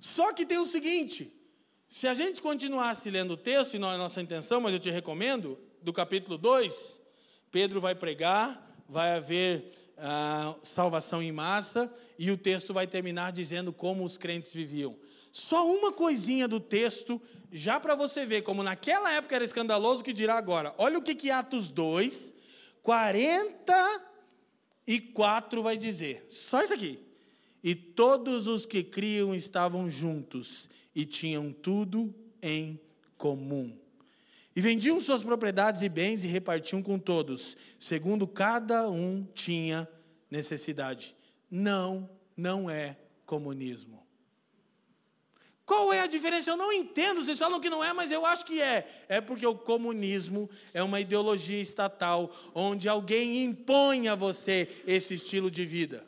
[0.00, 1.30] Só que tem o seguinte:
[1.88, 4.90] se a gente continuasse lendo o texto, e não é nossa intenção, mas eu te
[4.90, 7.00] recomendo, do capítulo 2,
[7.50, 13.72] Pedro vai pregar, vai haver ah, salvação em massa, e o texto vai terminar dizendo
[13.72, 14.96] como os crentes viviam.
[15.30, 17.22] Só uma coisinha do texto,
[17.52, 20.74] já para você ver como naquela época era escandaloso, que dirá agora.
[20.78, 22.34] Olha o que, que Atos 2,
[22.82, 26.24] 44 vai dizer.
[26.28, 26.98] Só isso aqui.
[27.62, 32.80] E todos os que criam estavam juntos e tinham tudo em
[33.16, 33.76] comum.
[34.54, 39.88] E vendiam suas propriedades e bens e repartiam com todos, segundo cada um tinha
[40.30, 41.14] necessidade.
[41.50, 44.04] Não, não é comunismo.
[45.70, 46.50] Qual é a diferença?
[46.50, 47.24] Eu não entendo.
[47.24, 49.04] Vocês falam que não é, mas eu acho que é.
[49.08, 55.48] É porque o comunismo é uma ideologia estatal onde alguém impõe a você esse estilo
[55.48, 56.04] de vida.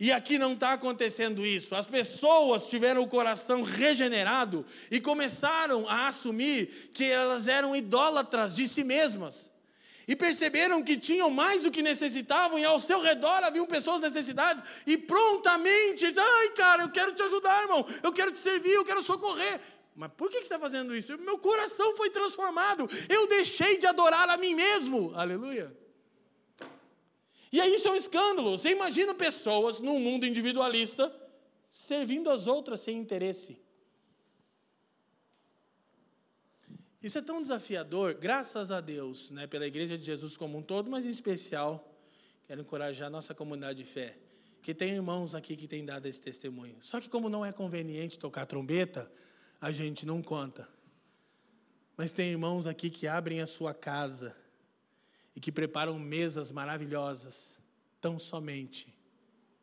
[0.00, 1.74] E aqui não está acontecendo isso.
[1.74, 8.66] As pessoas tiveram o coração regenerado e começaram a assumir que elas eram idólatras de
[8.66, 9.50] si mesmas
[10.06, 14.62] e perceberam que tinham mais do que necessitavam, e ao seu redor haviam pessoas necessitadas,
[14.86, 19.02] e prontamente, ai cara, eu quero te ajudar, irmão, eu quero te servir, eu quero
[19.02, 19.60] socorrer.
[19.94, 21.16] Mas por que você está fazendo isso?
[21.18, 25.74] Meu coração foi transformado, eu deixei de adorar a mim mesmo, aleluia.
[27.50, 28.58] E aí isso é um escândalo.
[28.58, 31.14] Você imagina pessoas num mundo individualista
[31.70, 33.58] servindo as outras sem interesse.
[37.06, 40.90] Isso é tão desafiador, graças a Deus, né, pela Igreja de Jesus como um todo,
[40.90, 41.96] mas em especial,
[42.48, 44.18] quero encorajar a nossa comunidade de fé,
[44.60, 46.74] que tem irmãos aqui que têm dado esse testemunho.
[46.80, 49.08] Só que, como não é conveniente tocar trombeta,
[49.60, 50.68] a gente não conta.
[51.96, 54.34] Mas tem irmãos aqui que abrem a sua casa
[55.36, 57.60] e que preparam mesas maravilhosas,
[58.00, 58.92] tão somente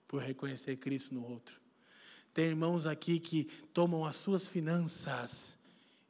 [0.08, 1.60] por reconhecer Cristo no outro.
[2.34, 5.62] Tem irmãos aqui que tomam as suas finanças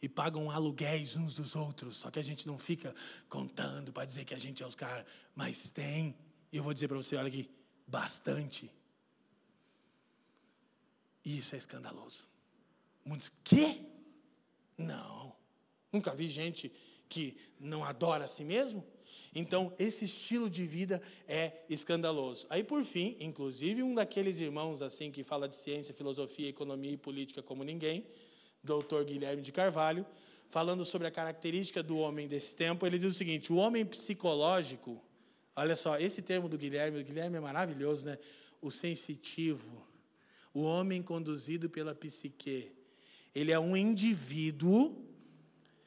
[0.04, 2.94] e pagam aluguéis uns dos outros, só que a gente não fica
[3.30, 6.14] contando para dizer que a gente é os caras, mas tem,
[6.52, 7.50] e eu vou dizer para você, olha aqui,
[7.88, 8.70] bastante.
[11.24, 12.28] Isso é escandaloso.
[13.06, 13.80] Muitos, quê?
[14.78, 15.34] Não,
[15.90, 16.70] nunca vi gente
[17.08, 18.86] que não adora a si mesmo.
[19.34, 22.46] Então, esse estilo de vida é escandaloso.
[22.50, 26.98] Aí, por fim, inclusive, um daqueles irmãos assim que fala de ciência, filosofia, economia e
[26.98, 28.06] política como ninguém,
[28.64, 30.06] doutor Guilherme de Carvalho,
[30.48, 35.02] falando sobre a característica do homem desse tempo, ele diz o seguinte: o homem psicológico,
[35.56, 38.18] olha só, esse termo do Guilherme, o Guilherme é maravilhoso, né?
[38.62, 39.86] O sensitivo,
[40.54, 42.72] o homem conduzido pela psique.
[43.36, 45.04] Ele é um indivíduo.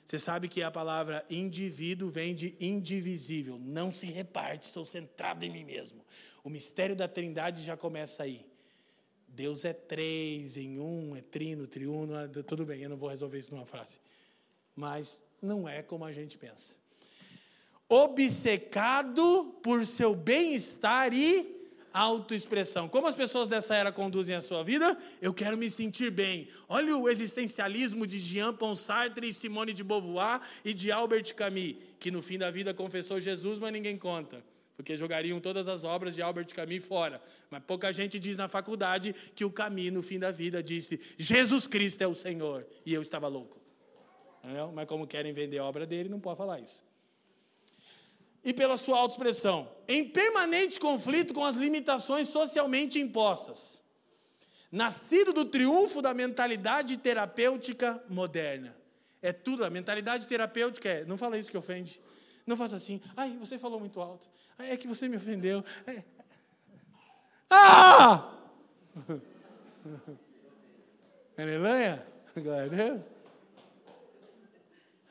[0.05, 5.51] Você sabe que a palavra indivíduo vem de indivisível, não se reparte, estou centrado em
[5.51, 6.05] mim mesmo.
[6.45, 8.47] O mistério da Trindade já começa aí.
[9.37, 13.39] Deus é três em um, é trino, triuno, é, tudo bem, eu não vou resolver
[13.39, 13.99] isso numa frase.
[14.75, 16.75] Mas não é como a gente pensa.
[17.87, 21.55] Obcecado por seu bem-estar e
[21.93, 22.89] autoexpressão.
[22.89, 24.97] Como as pessoas dessa era conduzem a sua vida?
[25.21, 26.49] Eu quero me sentir bem.
[26.67, 32.11] Olha o existencialismo de Jean-Paul Sartre e Simone de Beauvoir e de Albert Camus, que
[32.11, 34.43] no fim da vida confessou Jesus, mas ninguém conta
[34.77, 37.21] porque jogariam todas as obras de Albert Camus fora.
[37.51, 41.67] Mas pouca gente diz na faculdade que o Camus, no fim da vida, disse: Jesus
[41.67, 42.67] Cristo é o Senhor.
[42.85, 43.59] E eu estava louco.
[44.45, 44.71] Entendeu?
[44.73, 46.85] Mas como querem vender a obra dele, não pode falar isso.
[48.45, 53.81] E pela sua autoexpressão, em permanente conflito com as limitações socialmente impostas.
[54.71, 58.77] Nascido do triunfo da mentalidade terapêutica moderna.
[59.23, 62.01] É tudo, a mentalidade terapêutica é, não fala isso que ofende.
[62.47, 64.27] Não faça assim, ai, você falou muito alto.
[64.59, 65.65] Ai, é que você me ofendeu.
[65.87, 66.03] É.
[67.51, 68.33] Ah!
[71.37, 72.07] Aleluia!
[72.37, 73.03] Glória a Deus.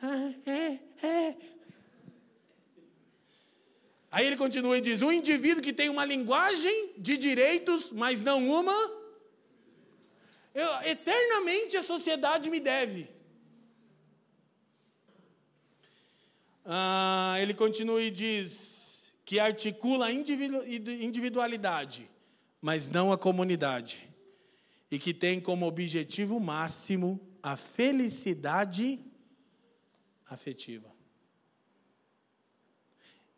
[0.01, 1.35] Ah, é, é.
[4.11, 8.47] Aí ele continua e diz: o indivíduo que tem uma linguagem de direitos, mas não
[8.47, 8.73] uma,
[10.53, 13.14] eu, eternamente a sociedade me deve.
[16.65, 22.09] Ah, ele continua e diz que articula a individualidade,
[22.59, 24.09] mas não a comunidade,
[24.89, 28.99] e que tem como objetivo máximo a felicidade
[30.25, 30.91] afetiva.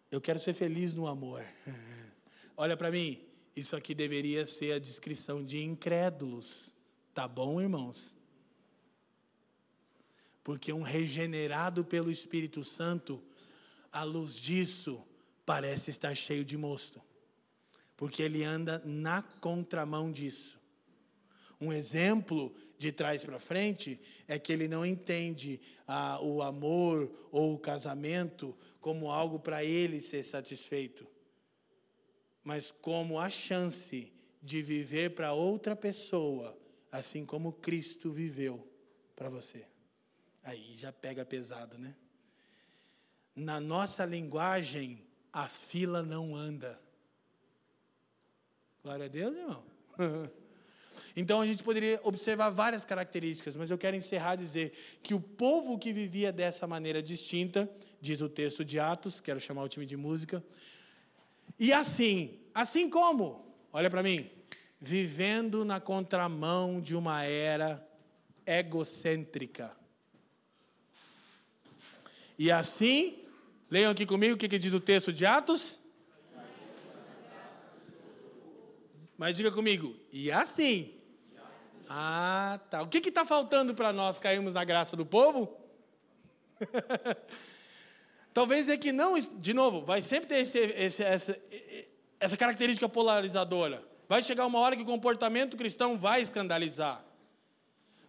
[0.10, 1.46] Eu quero ser feliz no amor.
[2.56, 3.22] Olha para mim,
[3.56, 6.74] isso aqui deveria ser a descrição de incrédulos.
[7.14, 8.17] Tá bom, irmãos?
[10.48, 13.22] Porque um regenerado pelo Espírito Santo,
[13.92, 15.06] à luz disso,
[15.46, 17.02] parece estar cheio de mosto.
[17.98, 20.58] Porque ele anda na contramão disso.
[21.60, 27.54] Um exemplo de trás para frente é que ele não entende ah, o amor ou
[27.54, 31.06] o casamento como algo para ele ser satisfeito,
[32.42, 36.58] mas como a chance de viver para outra pessoa,
[36.90, 38.66] assim como Cristo viveu
[39.14, 39.68] para você.
[40.48, 41.94] Aí já pega pesado, né?
[43.36, 46.80] Na nossa linguagem, a fila não anda.
[48.82, 49.64] Glória a Deus, irmão.
[51.16, 54.72] Então a gente poderia observar várias características, mas eu quero encerrar dizer
[55.04, 57.70] que o povo que vivia dessa maneira distinta,
[58.02, 60.44] diz o texto de Atos, quero chamar o time de música,
[61.60, 64.30] e assim, assim como, olha para mim,
[64.80, 67.88] vivendo na contramão de uma era
[68.44, 69.78] egocêntrica.
[72.38, 73.24] E assim,
[73.70, 75.78] leiam aqui comigo o que, que diz o texto de Atos.
[79.18, 80.94] Mas diga comigo, e assim,
[81.90, 82.84] ah, tá.
[82.84, 85.58] O que está faltando para nós cairmos na graça do povo?
[88.34, 91.42] Talvez é que não, de novo, vai sempre ter esse, esse, essa,
[92.20, 93.84] essa característica polarizadora.
[94.08, 97.04] Vai chegar uma hora que o comportamento cristão vai escandalizar.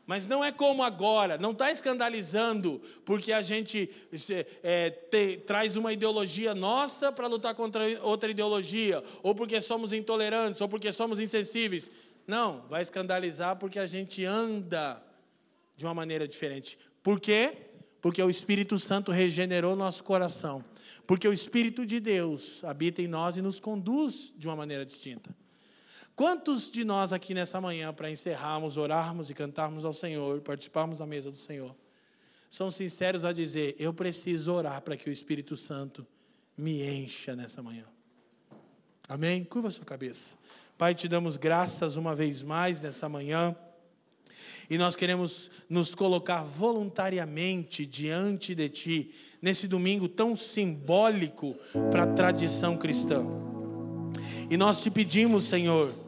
[0.08, 3.90] Mas não é como agora, não está escandalizando porque a gente
[4.62, 10.62] é, te, traz uma ideologia nossa para lutar contra outra ideologia, ou porque somos intolerantes,
[10.62, 11.90] ou porque somos insensíveis.
[12.26, 14.98] Não, vai escandalizar porque a gente anda
[15.76, 16.78] de uma maneira diferente.
[17.02, 17.52] Por quê?
[18.00, 20.64] Porque o Espírito Santo regenerou nosso coração.
[21.06, 25.36] Porque o Espírito de Deus habita em nós e nos conduz de uma maneira distinta.
[26.18, 31.06] Quantos de nós aqui nessa manhã, para encerrarmos, orarmos e cantarmos ao Senhor, participarmos da
[31.06, 31.76] mesa do Senhor,
[32.50, 36.04] são sinceros a dizer: Eu preciso orar para que o Espírito Santo
[36.56, 37.84] me encha nessa manhã?
[39.08, 39.44] Amém?
[39.44, 40.30] Curva sua cabeça.
[40.76, 43.54] Pai, te damos graças uma vez mais nessa manhã.
[44.68, 51.54] E nós queremos nos colocar voluntariamente diante de Ti, nesse domingo tão simbólico
[51.92, 53.24] para a tradição cristã.
[54.50, 56.07] E nós te pedimos, Senhor,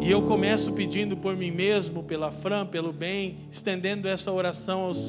[0.00, 5.02] e eu começo pedindo por mim mesmo, pela Fran, pelo bem, estendendo essa oração aos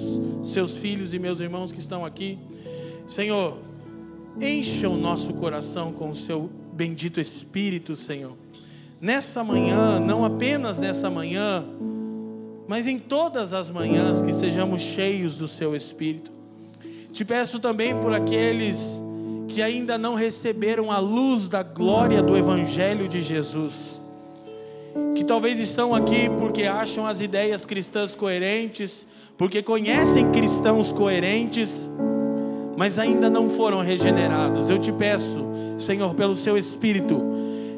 [0.43, 2.38] seus filhos e meus irmãos que estão aqui.
[3.05, 3.57] Senhor,
[4.39, 8.36] encha o nosso coração com o seu bendito Espírito, Senhor
[9.01, 11.63] nessa manhã, não apenas nessa manhã,
[12.67, 16.32] mas em todas as manhãs que sejamos cheios do Seu Espírito.
[17.11, 19.01] Te peço também por aqueles
[19.47, 23.99] que ainda não receberam a luz da glória do Evangelho de Jesus,
[25.16, 29.06] que talvez estão aqui porque acham as ideias cristãs coerentes,
[29.38, 31.90] porque conhecem cristãos coerentes,
[32.78, 34.70] mas ainda não foram regenerados.
[34.70, 35.46] Eu te peço,
[35.78, 37.22] Senhor, pelo Seu Espírito,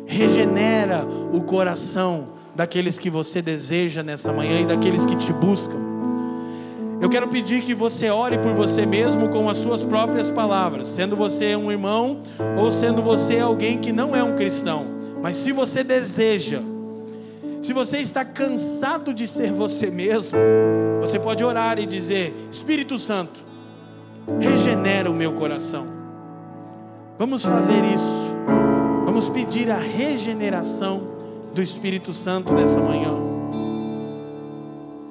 [0.06, 5.80] regenera o coração daqueles que você deseja nessa manhã e daqueles que te buscam.
[7.02, 11.16] Eu quero pedir que você ore por você mesmo com as suas próprias palavras, sendo
[11.16, 12.20] você um irmão
[12.60, 14.86] ou sendo você alguém que não é um cristão.
[15.20, 16.62] Mas se você deseja,
[17.62, 20.38] se você está cansado de ser você mesmo,
[21.00, 23.40] você pode orar e dizer: Espírito Santo,
[24.40, 25.86] regenera o meu coração.
[27.20, 28.32] Vamos fazer isso.
[29.06, 31.04] Vamos pedir a regeneração
[31.54, 33.12] do Espírito Santo nessa manhã.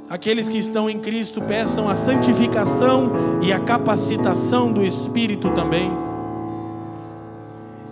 [0.09, 5.93] Aqueles que estão em Cristo peçam a santificação e a capacitação do Espírito também.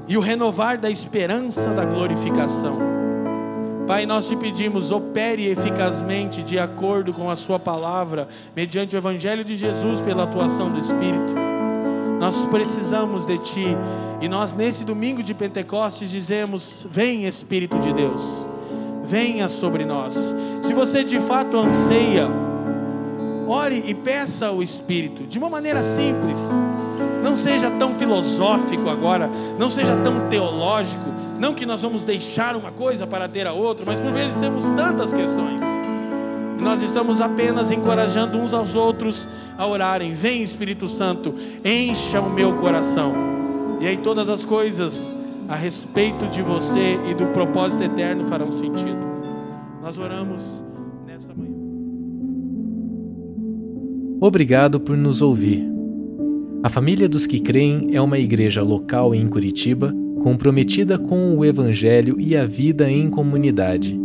[0.09, 2.98] E o renovar da esperança da glorificação.
[3.89, 9.43] Pai, nós te pedimos, opere eficazmente de acordo com a Sua palavra, mediante o Evangelho
[9.43, 11.35] de Jesus, pela atuação do Espírito.
[12.21, 13.79] Nós precisamos de Ti
[14.21, 18.47] e nós, nesse domingo de Pentecostes, dizemos: Vem, Espírito de Deus,
[19.03, 20.35] venha sobre nós.
[20.61, 22.29] Se você de fato anseia,
[23.47, 26.45] ore e peça ao Espírito, de uma maneira simples.
[27.25, 32.73] Não seja tão filosófico agora, não seja tão teológico, não que nós vamos deixar uma
[32.73, 35.63] coisa para ter a outra, mas por vezes temos tantas questões.
[36.59, 40.13] E nós estamos apenas encorajando uns aos outros a orarem.
[40.13, 41.35] Vem Espírito Santo,
[41.65, 43.13] encha o meu coração.
[43.81, 45.13] E aí todas as coisas
[45.49, 48.99] a respeito de você e do propósito eterno farão sentido.
[49.81, 50.51] Nós oramos
[51.07, 51.55] nesta manhã.
[54.21, 55.65] Obrigado por nos ouvir.
[56.65, 59.95] A Família dos que Creem é uma igreja local em Curitiba
[60.29, 63.99] comprometida com o Evangelho e a vida em comunidade.